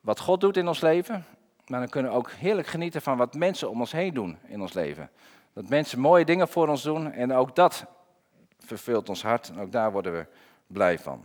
wat 0.00 0.20
God 0.20 0.40
doet 0.40 0.56
in 0.56 0.68
ons 0.68 0.80
leven, 0.80 1.24
maar 1.66 1.80
dan 1.80 1.88
kunnen 1.88 2.10
we 2.10 2.16
ook 2.16 2.30
heerlijk 2.30 2.68
genieten 2.68 3.02
van 3.02 3.16
wat 3.16 3.34
mensen 3.34 3.70
om 3.70 3.80
ons 3.80 3.92
heen 3.92 4.14
doen 4.14 4.38
in 4.46 4.60
ons 4.60 4.72
leven. 4.72 5.10
Dat 5.52 5.68
mensen 5.68 6.00
mooie 6.00 6.24
dingen 6.24 6.48
voor 6.48 6.68
ons 6.68 6.82
doen 6.82 7.12
en 7.12 7.32
ook 7.32 7.56
dat 7.56 7.86
vervult 8.58 9.08
ons 9.08 9.22
hart 9.22 9.48
en 9.48 9.60
ook 9.60 9.72
daar 9.72 9.92
worden 9.92 10.12
we 10.12 10.26
blij 10.66 10.98
van. 10.98 11.24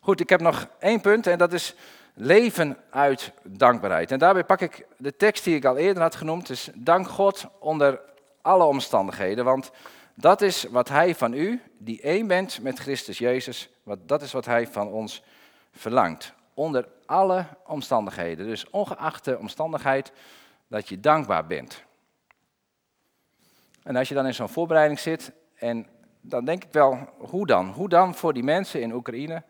Goed, 0.00 0.20
ik 0.20 0.28
heb 0.28 0.40
nog 0.40 0.68
één 0.78 1.00
punt 1.00 1.26
en 1.26 1.38
dat 1.38 1.52
is 1.52 1.74
leven 2.14 2.76
uit 2.90 3.32
dankbaarheid. 3.42 4.10
En 4.10 4.18
daarbij 4.18 4.44
pak 4.44 4.60
ik 4.60 4.86
de 4.96 5.16
tekst 5.16 5.44
die 5.44 5.56
ik 5.56 5.64
al 5.64 5.76
eerder 5.76 6.02
had 6.02 6.14
genoemd, 6.14 6.46
dus 6.46 6.70
dank 6.74 7.08
God 7.08 7.46
onder 7.58 8.00
alle 8.40 8.64
omstandigheden, 8.64 9.44
want 9.44 9.70
dat 10.14 10.40
is 10.40 10.64
wat 10.64 10.88
Hij 10.88 11.14
van 11.14 11.32
u, 11.32 11.62
die 11.78 12.00
één 12.00 12.26
bent 12.26 12.62
met 12.62 12.78
Christus 12.78 13.18
Jezus, 13.18 13.70
wat, 13.82 14.08
dat 14.08 14.22
is 14.22 14.32
wat 14.32 14.44
Hij 14.44 14.66
van 14.66 14.88
ons 14.88 15.22
verlangt. 15.72 16.32
Onder 16.54 16.88
alle 17.06 17.46
omstandigheden, 17.66 18.46
dus 18.46 18.70
ongeacht 18.70 19.24
de 19.24 19.38
omstandigheid 19.38 20.12
dat 20.68 20.88
je 20.88 21.00
dankbaar 21.00 21.46
bent. 21.46 21.82
En 23.82 23.96
als 23.96 24.08
je 24.08 24.14
dan 24.14 24.26
in 24.26 24.34
zo'n 24.34 24.48
voorbereiding 24.48 24.98
zit, 24.98 25.32
en 25.54 25.86
dan 26.20 26.44
denk 26.44 26.64
ik 26.64 26.72
wel, 26.72 27.08
hoe 27.18 27.46
dan? 27.46 27.68
Hoe 27.68 27.88
dan 27.88 28.14
voor 28.14 28.32
die 28.32 28.42
mensen 28.42 28.80
in 28.80 28.92
Oekraïne? 28.92 29.42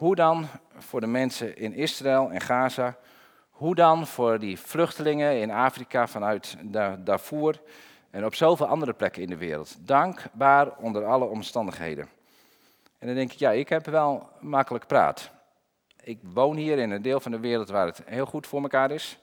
Hoe 0.00 0.14
dan 0.14 0.46
voor 0.78 1.00
de 1.00 1.06
mensen 1.06 1.56
in 1.56 1.74
Israël 1.74 2.30
en 2.30 2.40
Gaza? 2.40 2.96
Hoe 3.50 3.74
dan 3.74 4.06
voor 4.06 4.38
die 4.38 4.60
vluchtelingen 4.60 5.40
in 5.40 5.50
Afrika 5.50 6.06
vanuit 6.06 6.56
Darfur 6.98 7.60
en 8.10 8.24
op 8.24 8.34
zoveel 8.34 8.66
andere 8.66 8.92
plekken 8.92 9.22
in 9.22 9.28
de 9.28 9.36
wereld? 9.36 9.76
Dankbaar 9.80 10.76
onder 10.76 11.04
alle 11.04 11.24
omstandigheden. 11.24 12.08
En 12.98 13.06
dan 13.06 13.16
denk 13.16 13.32
ik, 13.32 13.38
ja, 13.38 13.50
ik 13.50 13.68
heb 13.68 13.86
wel 13.86 14.28
makkelijk 14.38 14.86
praat. 14.86 15.30
Ik 16.02 16.18
woon 16.22 16.56
hier 16.56 16.78
in 16.78 16.90
een 16.90 17.02
deel 17.02 17.20
van 17.20 17.30
de 17.30 17.40
wereld 17.40 17.68
waar 17.68 17.86
het 17.86 18.02
heel 18.04 18.26
goed 18.26 18.46
voor 18.46 18.62
elkaar 18.62 18.90
is. 18.90 19.18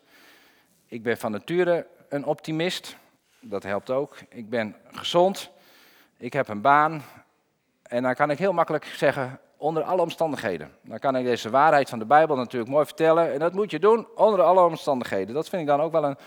Ik 0.86 1.04
ben 1.04 1.18
van 1.18 1.32
nature 1.32 1.88
een 2.10 2.26
optimist. 2.26 2.98
Dat 3.40 3.64
helpt 3.64 3.90
ook. 3.90 4.18
Ik 4.30 4.50
ben 4.50 4.76
gezond. 4.92 5.52
Ik 6.18 6.34
heb 6.34 6.48
een 6.48 6.62
baan. 6.62 7.02
En 7.82 8.04
dan 8.04 8.16
kan 8.16 8.30
ik 8.30 8.38
heel 8.38 8.54
makkelijk 8.54 8.86
zeggen, 8.86 9.40
onder 9.58 9.84
alle 9.84 10.02
omstandigheden. 10.02 10.72
Dan 10.82 11.00
kan 11.00 11.16
ik 11.16 11.26
deze 11.26 11.50
waarheid 11.50 11.90
van 11.90 12.00
de 12.00 12.06
Bijbel 12.06 12.36
natuurlijk 12.36 12.72
mooi 12.72 12.86
vertellen. 12.86 13.34
En 13.34 13.40
dat 13.40 13.54
moet 13.54 13.72
je 13.72 13.80
doen 13.80 14.08
onder 14.16 14.42
alle 14.42 14.62
omstandigheden. 14.62 15.34
Dat 15.36 15.50
vind 15.50 15.62
ik 15.62 15.68
dan 15.68 15.82
ook 15.82 15.92
wel 15.92 16.04
een, 16.04 16.18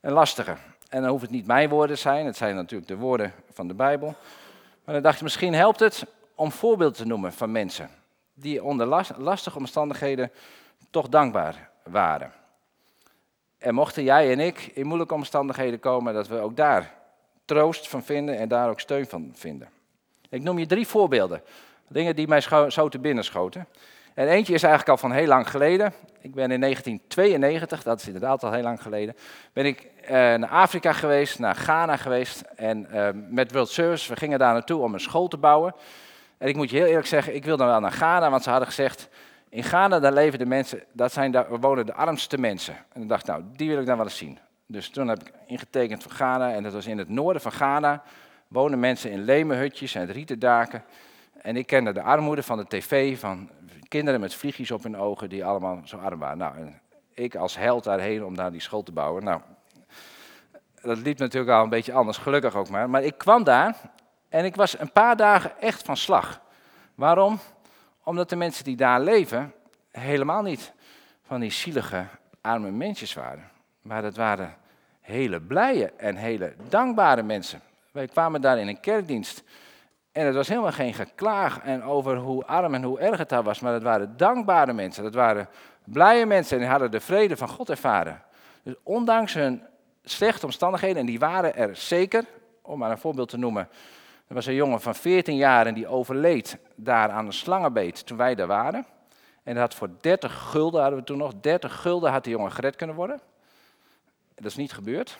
een 0.00 0.12
lastige. 0.12 0.56
En 0.88 1.00
dan 1.00 1.10
hoeft 1.10 1.22
het 1.22 1.30
niet 1.30 1.46
mijn 1.46 1.68
woorden 1.68 1.96
te 1.96 2.02
zijn. 2.02 2.26
Het 2.26 2.36
zijn 2.36 2.54
natuurlijk 2.54 2.88
de 2.88 2.96
woorden 2.96 3.32
van 3.52 3.68
de 3.68 3.74
Bijbel. 3.74 4.14
Maar 4.84 4.94
dan 4.94 5.02
dacht 5.02 5.16
ik, 5.16 5.22
misschien 5.22 5.54
helpt 5.54 5.80
het 5.80 6.06
om 6.34 6.52
voorbeelden 6.52 6.96
te 6.96 7.06
noemen 7.06 7.32
van 7.32 7.52
mensen. 7.52 7.90
Die 8.34 8.64
onder 8.64 8.86
lastige 9.16 9.58
omstandigheden 9.58 10.30
toch 10.90 11.08
dankbaar 11.08 11.70
waren. 11.82 12.32
En 13.58 13.74
mochten 13.74 14.02
jij 14.02 14.32
en 14.32 14.40
ik 14.40 14.70
in 14.74 14.86
moeilijke 14.86 15.14
omstandigheden 15.14 15.80
komen, 15.80 16.14
dat 16.14 16.28
we 16.28 16.38
ook 16.38 16.56
daar 16.56 16.94
troost 17.44 17.88
van 17.88 18.02
vinden 18.02 18.38
en 18.38 18.48
daar 18.48 18.68
ook 18.70 18.80
steun 18.80 19.06
van 19.06 19.30
vinden. 19.34 19.68
Ik 20.28 20.42
noem 20.42 20.58
je 20.58 20.66
drie 20.66 20.86
voorbeelden 20.86 21.42
Dingen 21.88 22.16
die 22.16 22.28
mij 22.28 22.40
zo 22.68 22.88
te 22.88 22.98
binnen 22.98 23.24
schoten. 23.24 23.66
En 24.14 24.28
eentje 24.28 24.54
is 24.54 24.62
eigenlijk 24.62 24.90
al 24.90 25.08
van 25.08 25.12
heel 25.12 25.26
lang 25.26 25.50
geleden. 25.50 25.92
Ik 26.20 26.34
ben 26.34 26.50
in 26.50 26.60
1992, 26.60 27.82
dat 27.82 28.00
is 28.00 28.06
inderdaad 28.06 28.44
al 28.44 28.52
heel 28.52 28.62
lang 28.62 28.82
geleden, 28.82 29.16
ben 29.52 29.66
ik 29.66 29.90
uh, 30.02 30.08
naar 30.10 30.48
Afrika 30.48 30.92
geweest, 30.92 31.38
naar 31.38 31.54
Ghana 31.54 31.96
geweest. 31.96 32.40
En 32.40 32.86
uh, 32.92 33.08
met 33.30 33.52
World 33.52 33.68
Service, 33.68 34.12
we 34.12 34.18
gingen 34.18 34.38
daar 34.38 34.52
naartoe 34.52 34.82
om 34.82 34.94
een 34.94 35.00
school 35.00 35.28
te 35.28 35.36
bouwen. 35.36 35.74
En 36.38 36.48
ik 36.48 36.56
moet 36.56 36.70
je 36.70 36.76
heel 36.76 36.86
eerlijk 36.86 37.06
zeggen, 37.06 37.34
ik 37.34 37.44
wilde 37.44 37.64
wel 37.64 37.80
naar 37.80 37.92
Ghana, 37.92 38.30
want 38.30 38.42
ze 38.42 38.50
hadden 38.50 38.68
gezegd, 38.68 39.08
in 39.48 39.64
Ghana 39.64 39.98
daar 40.00 40.12
leven 40.12 40.38
de 40.38 40.46
mensen, 40.46 40.82
dat 40.92 41.12
zijn 41.12 41.30
daar 41.30 41.60
wonen 41.60 41.86
de 41.86 41.94
armste 41.94 42.38
mensen. 42.38 42.76
En 42.92 43.02
ik 43.02 43.08
dacht, 43.08 43.26
nou, 43.26 43.42
die 43.56 43.68
wil 43.68 43.80
ik 43.80 43.86
dan 43.86 43.96
wel 43.96 44.06
eens 44.06 44.16
zien. 44.16 44.38
Dus 44.66 44.88
toen 44.88 45.08
heb 45.08 45.20
ik 45.20 45.32
ingetekend 45.46 46.02
voor 46.02 46.12
Ghana 46.12 46.52
en 46.52 46.62
dat 46.62 46.72
was 46.72 46.86
in 46.86 46.98
het 46.98 47.08
noorden 47.08 47.42
van 47.42 47.52
Ghana. 47.52 48.02
Wonen 48.48 48.80
mensen 48.80 49.10
in 49.10 49.24
lemenhutjes 49.24 49.94
en 49.94 50.12
rieten 50.12 50.38
daken. 50.38 50.84
En 51.42 51.56
ik 51.56 51.66
kende 51.66 51.92
de 51.92 52.02
armoede 52.02 52.42
van 52.42 52.58
de 52.58 52.66
tv, 52.66 53.18
van 53.18 53.50
kinderen 53.88 54.20
met 54.20 54.34
vliegjes 54.34 54.70
op 54.70 54.82
hun 54.82 54.96
ogen 54.96 55.28
die 55.28 55.44
allemaal 55.44 55.80
zo 55.84 55.96
arm 55.96 56.18
waren. 56.18 56.38
Nou, 56.38 56.56
en 56.56 56.80
ik 57.14 57.34
als 57.34 57.56
held 57.56 57.84
daarheen 57.84 58.24
om 58.24 58.36
daar 58.36 58.52
die 58.52 58.60
school 58.60 58.82
te 58.82 58.92
bouwen. 58.92 59.24
Nou, 59.24 59.40
dat 60.82 60.98
liep 60.98 61.18
natuurlijk 61.18 61.52
al 61.52 61.62
een 61.62 61.68
beetje 61.68 61.92
anders, 61.92 62.18
gelukkig 62.18 62.54
ook 62.54 62.68
maar. 62.68 62.90
Maar 62.90 63.02
ik 63.02 63.18
kwam 63.18 63.44
daar 63.44 63.76
en 64.28 64.44
ik 64.44 64.56
was 64.56 64.78
een 64.78 64.92
paar 64.92 65.16
dagen 65.16 65.60
echt 65.60 65.82
van 65.82 65.96
slag. 65.96 66.40
Waarom? 66.94 67.38
Omdat 68.04 68.28
de 68.28 68.36
mensen 68.36 68.64
die 68.64 68.76
daar 68.76 69.00
leven 69.00 69.54
helemaal 69.90 70.42
niet 70.42 70.72
van 71.22 71.40
die 71.40 71.50
zielige, 71.50 72.06
arme 72.40 72.70
mensjes 72.70 73.14
waren. 73.14 73.50
Maar 73.82 74.02
dat 74.02 74.16
waren 74.16 74.56
hele 75.00 75.40
blije 75.40 75.92
en 75.96 76.16
hele 76.16 76.54
dankbare 76.68 77.22
mensen. 77.22 77.60
Wij 77.92 78.06
kwamen 78.06 78.40
daar 78.40 78.58
in 78.58 78.68
een 78.68 78.80
kerkdienst. 78.80 79.42
En 80.18 80.26
het 80.26 80.34
was 80.34 80.48
helemaal 80.48 80.72
geen 80.72 80.94
geklaag 80.94 81.60
en 81.60 81.82
over 81.82 82.16
hoe 82.16 82.44
arm 82.44 82.74
en 82.74 82.82
hoe 82.82 83.00
erg 83.00 83.18
het 83.18 83.28
daar 83.28 83.42
was, 83.42 83.60
maar 83.60 83.72
het 83.72 83.82
waren 83.82 84.16
dankbare 84.16 84.72
mensen. 84.72 85.02
Dat 85.02 85.14
waren 85.14 85.48
blije 85.84 86.26
mensen 86.26 86.56
en 86.56 86.62
die 86.62 86.70
hadden 86.70 86.90
de 86.90 87.00
vrede 87.00 87.36
van 87.36 87.48
God 87.48 87.70
ervaren. 87.70 88.22
Dus 88.62 88.74
ondanks 88.82 89.34
hun 89.34 89.62
slechte 90.02 90.46
omstandigheden, 90.46 90.96
en 90.96 91.06
die 91.06 91.18
waren 91.18 91.56
er 91.56 91.76
zeker, 91.76 92.24
om 92.62 92.78
maar 92.78 92.90
een 92.90 92.98
voorbeeld 92.98 93.28
te 93.28 93.38
noemen. 93.38 93.68
Er 94.26 94.34
was 94.34 94.46
een 94.46 94.54
jongen 94.54 94.80
van 94.80 94.94
14 94.94 95.36
jaar 95.36 95.66
en 95.66 95.74
die 95.74 95.88
overleed 95.88 96.58
daar 96.74 97.10
aan 97.10 97.26
een 97.26 97.32
slangenbeet 97.32 98.06
toen 98.06 98.16
wij 98.16 98.34
daar 98.34 98.46
waren. 98.46 98.86
En 99.42 99.54
dat 99.54 99.62
had 99.62 99.74
voor 99.74 99.90
30 100.00 100.32
gulden, 100.50 100.80
hadden 100.80 100.98
we 100.98 101.04
toen 101.04 101.18
nog, 101.18 101.32
30 101.40 101.80
gulden 101.80 102.10
had 102.10 102.24
die 102.24 102.32
jongen 102.32 102.52
gered 102.52 102.76
kunnen 102.76 102.96
worden. 102.96 103.20
Dat 104.34 104.44
is 104.44 104.56
niet 104.56 104.72
gebeurd. 104.72 105.18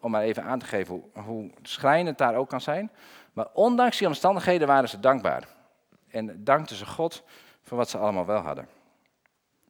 Om 0.00 0.10
maar 0.10 0.22
even 0.22 0.44
aan 0.44 0.58
te 0.58 0.66
geven 0.66 1.02
hoe, 1.12 1.50
schrijnend 1.62 2.18
daar 2.18 2.34
ook 2.34 2.48
kan 2.48 2.60
zijn. 2.60 2.90
Maar 3.32 3.46
ondanks 3.52 3.98
die 3.98 4.06
omstandigheden 4.06 4.66
waren 4.66 4.88
ze 4.88 5.00
dankbaar. 5.00 5.48
En 6.08 6.44
dankten 6.44 6.76
ze 6.76 6.86
God 6.86 7.22
voor 7.62 7.78
wat 7.78 7.88
ze 7.88 7.98
allemaal 7.98 8.26
wel 8.26 8.40
hadden. 8.40 8.68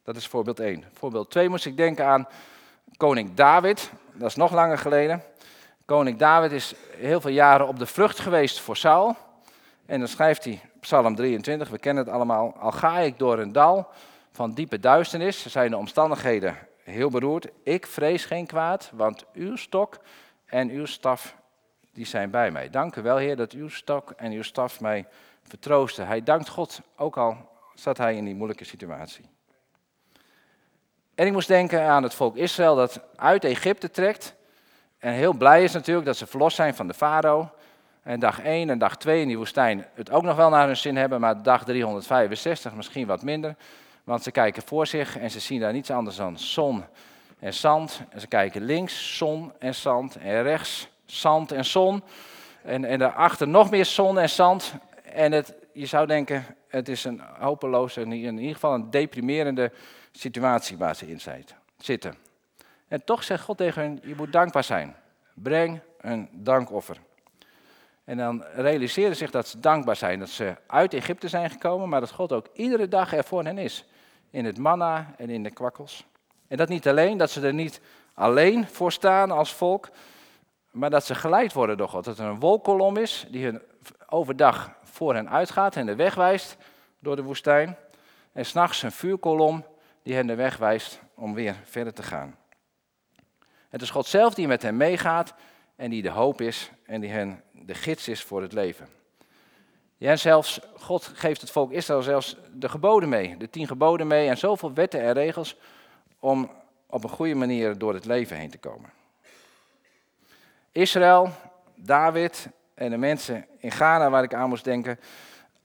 Dat 0.03 0.15
is 0.15 0.27
voorbeeld 0.27 0.59
1. 0.59 0.83
Voorbeeld 0.93 1.31
2 1.31 1.49
moest 1.49 1.65
ik 1.65 1.77
denken 1.77 2.05
aan 2.05 2.27
koning 2.97 3.33
David. 3.33 3.91
Dat 4.13 4.29
is 4.29 4.35
nog 4.35 4.51
langer 4.51 4.77
geleden. 4.77 5.23
Koning 5.85 6.17
David 6.17 6.51
is 6.51 6.75
heel 6.95 7.21
veel 7.21 7.31
jaren 7.31 7.67
op 7.67 7.79
de 7.79 7.85
vlucht 7.85 8.19
geweest 8.19 8.59
voor 8.59 8.77
Saul. 8.77 9.15
En 9.85 9.99
dan 9.99 10.07
schrijft 10.07 10.43
hij, 10.43 10.61
Psalm 10.79 11.15
23, 11.15 11.69
we 11.69 11.77
kennen 11.77 12.03
het 12.03 12.13
allemaal. 12.13 12.55
Al 12.57 12.71
ga 12.71 12.99
ik 12.99 13.19
door 13.19 13.39
een 13.39 13.51
dal 13.51 13.87
van 14.31 14.51
diepe 14.51 14.79
duisternis, 14.79 15.45
zijn 15.45 15.71
de 15.71 15.77
omstandigheden 15.77 16.57
heel 16.83 17.09
beroerd. 17.09 17.47
Ik 17.63 17.87
vrees 17.87 18.25
geen 18.25 18.45
kwaad, 18.45 18.91
want 18.93 19.25
uw 19.33 19.55
stok 19.55 19.99
en 20.45 20.69
uw 20.69 20.85
staf 20.85 21.35
die 21.93 22.05
zijn 22.05 22.29
bij 22.29 22.51
mij. 22.51 22.69
Dank 22.69 22.95
u 22.95 23.01
wel, 23.01 23.17
Heer, 23.17 23.35
dat 23.35 23.51
uw 23.51 23.69
stok 23.69 24.11
en 24.11 24.31
uw 24.31 24.43
staf 24.43 24.79
mij 24.79 25.05
vertroosten. 25.43 26.07
Hij 26.07 26.23
dankt 26.23 26.49
God, 26.49 26.81
ook 26.95 27.17
al 27.17 27.49
zat 27.73 27.97
hij 27.97 28.15
in 28.15 28.25
die 28.25 28.35
moeilijke 28.35 28.65
situatie. 28.65 29.25
En 31.15 31.25
ik 31.25 31.33
moest 31.33 31.47
denken 31.47 31.81
aan 31.81 32.03
het 32.03 32.13
volk 32.13 32.35
Israël 32.35 32.75
dat 32.75 33.01
uit 33.15 33.43
Egypte 33.43 33.89
trekt. 33.89 34.35
En 34.97 35.13
heel 35.13 35.33
blij 35.33 35.63
is 35.63 35.73
natuurlijk 35.73 36.05
dat 36.05 36.17
ze 36.17 36.27
verlost 36.27 36.55
zijn 36.55 36.75
van 36.75 36.87
de 36.87 36.93
farao. 36.93 37.49
En 38.03 38.19
dag 38.19 38.41
1 38.41 38.69
en 38.69 38.77
dag 38.77 38.97
2 38.97 39.21
in 39.21 39.27
die 39.27 39.37
woestijn 39.37 39.85
het 39.93 40.11
ook 40.11 40.23
nog 40.23 40.35
wel 40.35 40.49
naar 40.49 40.65
hun 40.65 40.77
zin 40.77 40.97
hebben, 40.97 41.19
maar 41.19 41.43
dag 41.43 41.63
365 41.63 42.73
misschien 42.73 43.07
wat 43.07 43.21
minder. 43.21 43.55
Want 44.11 44.23
ze 44.23 44.31
kijken 44.31 44.63
voor 44.63 44.87
zich 44.87 45.17
en 45.17 45.31
ze 45.31 45.39
zien 45.39 45.59
daar 45.59 45.73
niets 45.73 45.91
anders 45.91 46.15
dan 46.15 46.39
zon 46.39 46.83
en 47.39 47.53
zand. 47.53 48.01
En 48.09 48.19
ze 48.19 48.27
kijken 48.27 48.63
links, 48.63 49.17
zon 49.17 49.53
en 49.59 49.75
zand. 49.75 50.15
En 50.15 50.43
rechts, 50.43 50.89
zand 51.05 51.51
en 51.51 51.65
zon. 51.65 52.03
En, 52.63 52.85
en 52.85 52.99
daarachter 52.99 53.47
nog 53.47 53.69
meer 53.69 53.85
zon 53.85 54.19
en 54.19 54.29
zand. 54.29 54.73
En 55.03 55.31
het, 55.31 55.55
je 55.73 55.85
zou 55.85 56.07
denken, 56.07 56.45
het 56.67 56.89
is 56.89 57.03
een 57.03 57.21
hopeloze, 57.39 58.01
in 58.01 58.11
ieder 58.11 58.53
geval 58.53 58.73
een 58.73 58.89
deprimerende 58.89 59.71
situatie 60.11 60.77
waar 60.77 60.95
ze 60.95 61.07
in 61.07 61.21
zitten. 61.77 62.15
En 62.87 63.03
toch 63.03 63.23
zegt 63.23 63.43
God 63.43 63.57
tegen 63.57 63.81
hen, 63.81 63.99
je 64.03 64.15
moet 64.15 64.31
dankbaar 64.31 64.63
zijn. 64.63 64.95
Breng 65.33 65.79
een 66.01 66.29
dankoffer. 66.31 66.97
En 68.03 68.17
dan 68.17 68.43
realiseren 68.55 69.15
zich 69.15 69.31
dat 69.31 69.47
ze 69.47 69.59
dankbaar 69.59 69.95
zijn, 69.95 70.19
dat 70.19 70.29
ze 70.29 70.55
uit 70.67 70.93
Egypte 70.93 71.27
zijn 71.27 71.49
gekomen, 71.49 71.89
maar 71.89 71.99
dat 71.99 72.11
God 72.11 72.31
ook 72.31 72.47
iedere 72.53 72.87
dag 72.87 73.13
er 73.13 73.23
voor 73.23 73.43
hen 73.43 73.57
is. 73.57 73.85
In 74.31 74.45
het 74.45 74.57
manna 74.57 75.13
en 75.17 75.29
in 75.29 75.43
de 75.43 75.51
kwakkels. 75.51 76.05
En 76.47 76.57
dat 76.57 76.69
niet 76.69 76.87
alleen, 76.87 77.17
dat 77.17 77.31
ze 77.31 77.41
er 77.41 77.53
niet 77.53 77.81
alleen 78.13 78.67
voor 78.67 78.91
staan 78.91 79.31
als 79.31 79.53
volk, 79.53 79.89
maar 80.71 80.89
dat 80.89 81.05
ze 81.05 81.15
geleid 81.15 81.53
worden 81.53 81.77
door 81.77 81.89
God. 81.89 82.03
Dat 82.03 82.19
er 82.19 82.25
een 82.25 82.39
wolkolom 82.39 82.97
is 82.97 83.27
die 83.29 83.45
hun 83.45 83.61
overdag 84.09 84.73
voor 84.83 85.13
hen 85.13 85.29
uitgaat 85.29 85.75
en 85.75 85.85
de 85.85 85.95
weg 85.95 86.15
wijst 86.15 86.57
door 86.99 87.15
de 87.15 87.23
woestijn. 87.23 87.77
En 88.31 88.45
s'nachts 88.45 88.83
een 88.83 88.91
vuurkolom 88.91 89.65
die 90.03 90.15
hen 90.15 90.27
de 90.27 90.35
weg 90.35 90.57
wijst 90.57 90.99
om 91.15 91.33
weer 91.33 91.55
verder 91.63 91.93
te 91.93 92.03
gaan. 92.03 92.35
Het 93.69 93.81
is 93.81 93.89
God 93.89 94.05
zelf 94.05 94.33
die 94.33 94.47
met 94.47 94.61
hen 94.61 94.77
meegaat 94.77 95.33
en 95.75 95.89
die 95.89 96.01
de 96.01 96.09
hoop 96.09 96.41
is 96.41 96.71
en 96.85 97.01
die 97.01 97.09
hen 97.09 97.43
de 97.51 97.73
gids 97.73 98.07
is 98.07 98.23
voor 98.23 98.41
het 98.41 98.53
leven. 98.53 98.87
Ja, 100.01 100.15
zelfs 100.15 100.59
God 100.77 101.03
geeft 101.03 101.41
het 101.41 101.51
volk 101.51 101.71
Israël 101.71 102.01
zelfs 102.01 102.35
de 102.53 102.69
geboden 102.69 103.09
mee, 103.09 103.37
de 103.37 103.49
tien 103.49 103.67
geboden 103.67 104.07
mee 104.07 104.27
en 104.27 104.37
zoveel 104.37 104.73
wetten 104.73 105.01
en 105.01 105.13
regels 105.13 105.55
om 106.19 106.51
op 106.85 107.03
een 107.03 107.09
goede 107.09 107.35
manier 107.35 107.77
door 107.77 107.93
het 107.93 108.05
leven 108.05 108.37
heen 108.37 108.49
te 108.49 108.57
komen. 108.57 108.89
Israël, 110.71 111.29
David 111.75 112.49
en 112.73 112.89
de 112.89 112.97
mensen 112.97 113.45
in 113.57 113.71
Ghana 113.71 114.09
waar 114.09 114.23
ik 114.23 114.33
aan 114.33 114.49
moest 114.49 114.63
denken, 114.63 114.99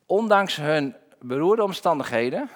ondanks 0.06 0.56
hun 0.56 0.96
beroerde 1.18 1.62
omstandigheden 1.62 2.50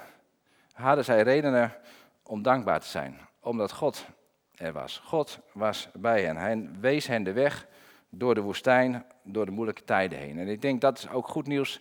hadden 0.72 1.04
zij 1.04 1.22
redenen 1.22 1.76
om 2.22 2.42
dankbaar 2.42 2.80
te 2.80 2.88
zijn, 2.88 3.18
omdat 3.40 3.72
God 3.72 4.06
er 4.54 4.72
was. 4.72 5.00
God 5.04 5.38
was 5.52 5.88
bij 5.92 6.22
hen. 6.22 6.36
Hij 6.36 6.68
wees 6.80 7.06
hen 7.06 7.22
de 7.22 7.32
weg 7.32 7.66
door 8.10 8.34
de 8.34 8.40
woestijn, 8.40 9.04
door 9.22 9.44
de 9.44 9.50
moeilijke 9.50 9.84
tijden 9.84 10.18
heen. 10.18 10.38
En 10.38 10.48
ik 10.48 10.62
denk 10.62 10.80
dat 10.80 10.98
is 10.98 11.08
ook 11.08 11.28
goed 11.28 11.46
nieuws 11.46 11.80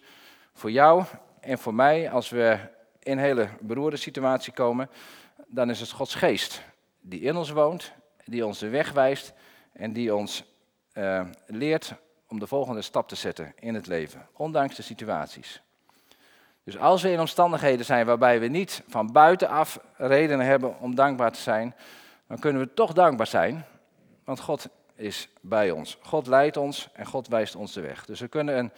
voor 0.54 0.72
jou 0.72 1.04
en 1.40 1.58
voor 1.58 1.74
mij 1.74 2.10
als 2.10 2.30
we 2.30 2.58
in 3.00 3.12
een 3.12 3.24
hele 3.24 3.50
beroerde 3.62 3.98
situatie 3.98 4.54
komen. 4.54 4.90
Dan 5.48 5.70
is 5.70 5.80
het 5.80 5.92
Gods 5.92 6.16
geest 6.16 6.62
die 7.02 7.22
in 7.22 7.36
ons 7.36 7.50
woont, 7.50 7.94
die 8.26 8.46
ons 8.46 8.60
de 8.60 8.70
weg 8.70 8.92
wijst 8.92 9.34
en 9.74 9.94
die 9.94 10.16
ons 10.16 10.44
uh, 10.94 11.26
leert 11.46 11.94
om 12.28 12.40
de 12.40 12.48
volgende 12.48 12.82
stap 12.82 13.08
te 13.08 13.16
zetten 13.16 13.54
in 13.60 13.76
het 13.76 13.88
leven, 13.88 14.28
ondanks 14.34 14.76
de 14.76 14.82
situaties. 14.82 15.62
Dus 16.64 16.78
als 16.78 17.02
we 17.02 17.12
in 17.12 17.20
omstandigheden 17.20 17.86
zijn 17.86 18.06
waarbij 18.06 18.40
we 18.40 18.48
niet 18.48 18.84
van 18.88 19.12
buitenaf 19.12 19.80
redenen 19.96 20.46
hebben 20.46 20.80
om 20.80 20.96
dankbaar 20.96 21.32
te 21.32 21.40
zijn, 21.40 21.76
dan 22.28 22.40
kunnen 22.40 22.62
we 22.62 22.74
toch 22.74 22.94
dankbaar 22.94 23.28
zijn, 23.28 23.66
want 24.24 24.40
God 24.40 24.70
is 25.00 25.30
bij 25.42 25.72
ons. 25.72 25.98
God 26.02 26.28
leidt 26.28 26.58
ons 26.58 26.90
en 26.94 27.06
God 27.06 27.28
wijst 27.28 27.56
ons 27.56 27.74
de 27.74 27.82
weg. 27.82 28.06
Dus 28.06 28.20
we 28.20 28.28
kunnen 28.28 28.58
een 28.58 28.72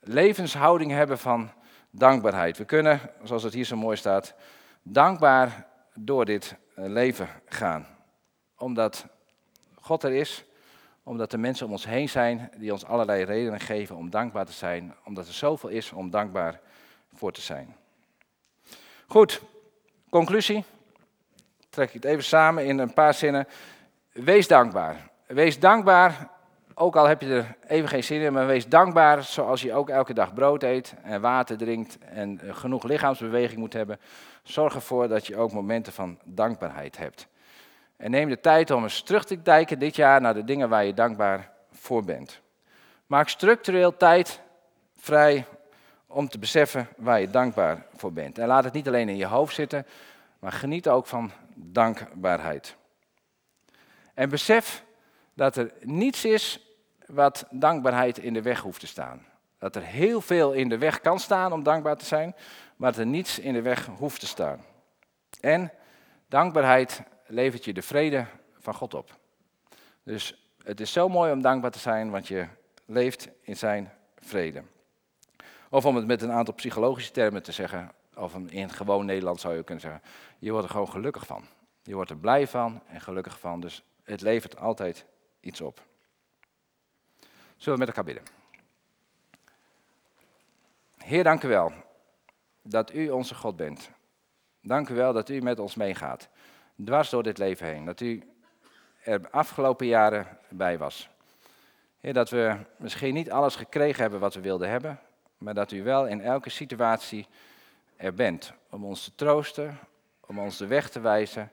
levenshouding 0.00 0.90
hebben 0.90 1.18
van 1.18 1.50
dankbaarheid. 1.90 2.58
We 2.58 2.64
kunnen, 2.64 3.00
zoals 3.22 3.42
het 3.42 3.54
hier 3.54 3.64
zo 3.64 3.76
mooi 3.76 3.96
staat, 3.96 4.34
dankbaar 4.82 5.66
door 5.94 6.24
dit 6.24 6.56
eh, 6.74 6.84
leven 6.84 7.28
gaan. 7.46 7.86
Omdat 8.56 9.06
God 9.80 10.02
er 10.02 10.12
is, 10.12 10.44
omdat 11.02 11.32
er 11.32 11.40
mensen 11.40 11.66
om 11.66 11.72
ons 11.72 11.86
heen 11.86 12.08
zijn 12.08 12.50
die 12.56 12.72
ons 12.72 12.84
allerlei 12.84 13.24
redenen 13.24 13.60
geven 13.60 13.96
om 13.96 14.10
dankbaar 14.10 14.46
te 14.46 14.52
zijn. 14.52 14.94
Omdat 15.04 15.26
er 15.26 15.32
zoveel 15.32 15.68
is 15.68 15.92
om 15.92 16.10
dankbaar 16.10 16.60
voor 17.14 17.32
te 17.32 17.40
zijn. 17.40 17.76
Goed, 19.06 19.40
conclusie. 20.10 20.64
Trek 21.68 21.88
ik 21.88 21.94
het 21.94 22.04
even 22.04 22.24
samen 22.24 22.64
in 22.64 22.78
een 22.78 22.94
paar 22.94 23.14
zinnen. 23.14 23.46
Wees 24.12 24.48
dankbaar. 24.48 25.12
Wees 25.34 25.58
dankbaar, 25.58 26.28
ook 26.74 26.96
al 26.96 27.06
heb 27.06 27.20
je 27.20 27.34
er 27.34 27.56
even 27.66 27.88
geen 27.88 28.04
zin 28.04 28.20
in, 28.20 28.32
maar 28.32 28.46
wees 28.46 28.68
dankbaar 28.68 29.22
zoals 29.22 29.62
je 29.62 29.72
ook 29.72 29.88
elke 29.88 30.14
dag 30.14 30.34
brood 30.34 30.62
eet 30.62 30.94
en 31.02 31.20
water 31.20 31.56
drinkt 31.56 31.98
en 31.98 32.40
genoeg 32.50 32.82
lichaamsbeweging 32.82 33.58
moet 33.58 33.72
hebben. 33.72 34.00
Zorg 34.42 34.74
ervoor 34.74 35.08
dat 35.08 35.26
je 35.26 35.36
ook 35.36 35.52
momenten 35.52 35.92
van 35.92 36.18
dankbaarheid 36.24 36.96
hebt. 36.96 37.26
En 37.96 38.10
neem 38.10 38.28
de 38.28 38.40
tijd 38.40 38.70
om 38.70 38.82
eens 38.82 39.02
terug 39.02 39.24
te 39.24 39.36
kijken 39.36 39.78
dit 39.78 39.96
jaar 39.96 40.20
naar 40.20 40.34
de 40.34 40.44
dingen 40.44 40.68
waar 40.68 40.84
je 40.84 40.94
dankbaar 40.94 41.50
voor 41.72 42.04
bent. 42.04 42.40
Maak 43.06 43.28
structureel 43.28 43.96
tijd 43.96 44.40
vrij 44.96 45.46
om 46.06 46.28
te 46.28 46.38
beseffen 46.38 46.88
waar 46.96 47.20
je 47.20 47.30
dankbaar 47.30 47.86
voor 47.96 48.12
bent. 48.12 48.38
En 48.38 48.46
laat 48.46 48.64
het 48.64 48.72
niet 48.72 48.88
alleen 48.88 49.08
in 49.08 49.16
je 49.16 49.26
hoofd 49.26 49.54
zitten, 49.54 49.86
maar 50.38 50.52
geniet 50.52 50.88
ook 50.88 51.06
van 51.06 51.30
dankbaarheid. 51.54 52.76
En 54.14 54.28
besef 54.28 54.84
dat 55.34 55.56
er 55.56 55.72
niets 55.80 56.24
is 56.24 56.60
wat 57.06 57.46
dankbaarheid 57.50 58.18
in 58.18 58.32
de 58.32 58.42
weg 58.42 58.60
hoeft 58.60 58.80
te 58.80 58.86
staan. 58.86 59.26
Dat 59.58 59.76
er 59.76 59.82
heel 59.82 60.20
veel 60.20 60.52
in 60.52 60.68
de 60.68 60.78
weg 60.78 61.00
kan 61.00 61.18
staan 61.18 61.52
om 61.52 61.62
dankbaar 61.62 61.96
te 61.96 62.04
zijn, 62.04 62.34
maar 62.76 62.90
dat 62.90 63.00
er 63.00 63.06
niets 63.06 63.38
in 63.38 63.52
de 63.52 63.62
weg 63.62 63.86
hoeft 63.86 64.20
te 64.20 64.26
staan. 64.26 64.64
En 65.40 65.72
dankbaarheid 66.28 67.02
levert 67.26 67.64
je 67.64 67.72
de 67.72 67.82
vrede 67.82 68.26
van 68.58 68.74
God 68.74 68.94
op. 68.94 69.18
Dus 70.02 70.48
het 70.62 70.80
is 70.80 70.92
zo 70.92 71.08
mooi 71.08 71.32
om 71.32 71.42
dankbaar 71.42 71.70
te 71.70 71.78
zijn, 71.78 72.10
want 72.10 72.28
je 72.28 72.46
leeft 72.86 73.28
in 73.40 73.56
zijn 73.56 73.92
vrede. 74.18 74.62
Of 75.70 75.84
om 75.84 75.96
het 75.96 76.06
met 76.06 76.22
een 76.22 76.32
aantal 76.32 76.54
psychologische 76.54 77.12
termen 77.12 77.42
te 77.42 77.52
zeggen, 77.52 77.92
of 78.14 78.34
in 78.48 78.70
gewoon 78.70 79.06
Nederland 79.06 79.40
zou 79.40 79.56
je 79.56 79.62
kunnen 79.64 79.82
zeggen, 79.82 80.02
je 80.38 80.50
wordt 80.50 80.66
er 80.66 80.72
gewoon 80.72 80.90
gelukkig 80.90 81.26
van. 81.26 81.44
Je 81.82 81.94
wordt 81.94 82.10
er 82.10 82.16
blij 82.16 82.46
van 82.46 82.82
en 82.86 83.00
gelukkig 83.00 83.38
van, 83.38 83.60
dus 83.60 83.84
het 84.04 84.20
levert 84.20 84.58
altijd 84.58 85.06
iets 85.44 85.60
op. 85.60 85.82
Zullen 87.56 87.78
we 87.78 87.84
met 87.84 87.96
elkaar 87.96 88.04
bidden? 88.04 88.24
Heer, 90.98 91.24
dank 91.24 91.42
u 91.42 91.48
wel 91.48 91.72
dat 92.62 92.94
u 92.94 93.10
onze 93.10 93.34
God 93.34 93.56
bent. 93.56 93.90
Dank 94.60 94.88
u 94.88 94.94
wel 94.94 95.12
dat 95.12 95.28
u 95.28 95.40
met 95.40 95.58
ons 95.58 95.74
meegaat, 95.74 96.28
dwars 96.84 97.10
door 97.10 97.22
dit 97.22 97.38
leven 97.38 97.66
heen. 97.66 97.84
Dat 97.84 98.00
u 98.00 98.22
er 99.02 99.30
afgelopen 99.30 99.86
jaren 99.86 100.38
bij 100.48 100.78
was. 100.78 101.08
Heer, 102.00 102.12
dat 102.12 102.30
we 102.30 102.56
misschien 102.76 103.14
niet 103.14 103.30
alles 103.30 103.56
gekregen 103.56 104.02
hebben 104.02 104.20
wat 104.20 104.34
we 104.34 104.40
wilden 104.40 104.68
hebben, 104.68 105.00
maar 105.38 105.54
dat 105.54 105.72
u 105.72 105.82
wel 105.82 106.06
in 106.06 106.20
elke 106.20 106.50
situatie 106.50 107.26
er 107.96 108.14
bent 108.14 108.52
om 108.70 108.84
ons 108.84 109.04
te 109.04 109.14
troosten, 109.14 109.78
om 110.20 110.38
ons 110.38 110.56
de 110.56 110.66
weg 110.66 110.90
te 110.90 111.00
wijzen, 111.00 111.52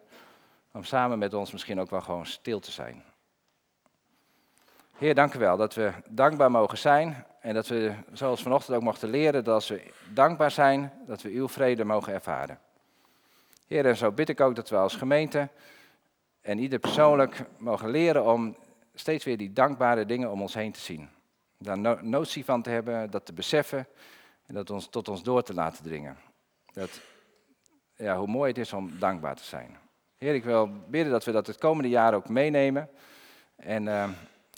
om 0.71 0.83
samen 0.83 1.19
met 1.19 1.33
ons 1.33 1.51
misschien 1.51 1.79
ook 1.79 1.89
wel 1.89 2.01
gewoon 2.01 2.25
stil 2.25 2.59
te 2.59 2.71
zijn. 2.71 3.03
Heer, 5.01 5.15
dank 5.15 5.33
u 5.33 5.39
wel 5.39 5.57
dat 5.57 5.73
we 5.73 5.91
dankbaar 6.09 6.51
mogen 6.51 6.77
zijn 6.77 7.25
en 7.39 7.53
dat 7.53 7.67
we, 7.67 7.93
zoals 8.11 8.41
vanochtend 8.41 8.77
ook 8.77 8.83
mochten 8.83 9.09
leren, 9.09 9.43
dat 9.43 9.53
als 9.53 9.67
we 9.67 9.91
dankbaar 10.13 10.51
zijn, 10.51 10.93
dat 11.07 11.21
we 11.21 11.29
uw 11.29 11.47
vrede 11.47 11.83
mogen 11.83 12.13
ervaren. 12.13 12.59
Heer, 13.67 13.85
en 13.85 13.97
zo 13.97 14.11
bid 14.11 14.29
ik 14.29 14.41
ook 14.41 14.55
dat 14.55 14.69
we 14.69 14.75
als 14.75 14.95
gemeente 14.95 15.49
en 16.41 16.59
ieder 16.59 16.79
persoonlijk 16.79 17.45
mogen 17.57 17.89
leren 17.89 18.25
om 18.25 18.55
steeds 18.93 19.25
weer 19.25 19.37
die 19.37 19.53
dankbare 19.53 20.05
dingen 20.05 20.31
om 20.31 20.41
ons 20.41 20.53
heen 20.53 20.71
te 20.71 20.79
zien. 20.79 21.09
Daar 21.57 22.03
notie 22.05 22.45
van 22.45 22.61
te 22.61 22.69
hebben, 22.69 23.11
dat 23.11 23.25
te 23.25 23.33
beseffen 23.33 23.87
en 24.47 24.53
dat 24.53 24.69
ons 24.69 24.87
tot 24.87 25.07
ons 25.07 25.23
door 25.23 25.43
te 25.43 25.53
laten 25.53 25.83
dringen. 25.83 26.17
Dat, 26.73 27.01
ja, 27.95 28.17
hoe 28.17 28.27
mooi 28.27 28.49
het 28.49 28.57
is 28.57 28.73
om 28.73 28.99
dankbaar 28.99 29.35
te 29.35 29.43
zijn. 29.43 29.77
Heer, 30.17 30.33
ik 30.33 30.43
wil 30.43 30.69
bidden 30.87 31.11
dat 31.11 31.25
we 31.25 31.31
dat 31.31 31.47
het 31.47 31.57
komende 31.57 31.89
jaar 31.89 32.13
ook 32.13 32.29
meenemen. 32.29 32.89
En 33.55 33.83
uh, 33.83 34.09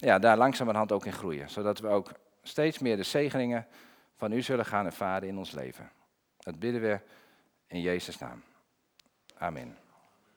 ja, 0.04 0.18
daar 0.18 0.36
langzamerhand 0.36 0.92
ook 0.92 1.06
in 1.06 1.12
groeien. 1.12 1.50
Zodat 1.50 1.78
we 1.78 1.88
ook 1.88 2.12
steeds 2.42 2.78
meer 2.78 2.96
de 2.96 3.02
zegeningen 3.02 3.66
van 4.16 4.32
u 4.32 4.42
zullen 4.42 4.66
gaan 4.66 4.86
ervaren 4.86 5.28
in 5.28 5.38
ons 5.38 5.50
leven. 5.50 5.90
Dat 6.38 6.58
bidden 6.58 6.80
we 6.80 7.00
in 7.66 7.80
Jezus' 7.80 8.18
naam. 8.18 8.42
Amen. 9.38 9.83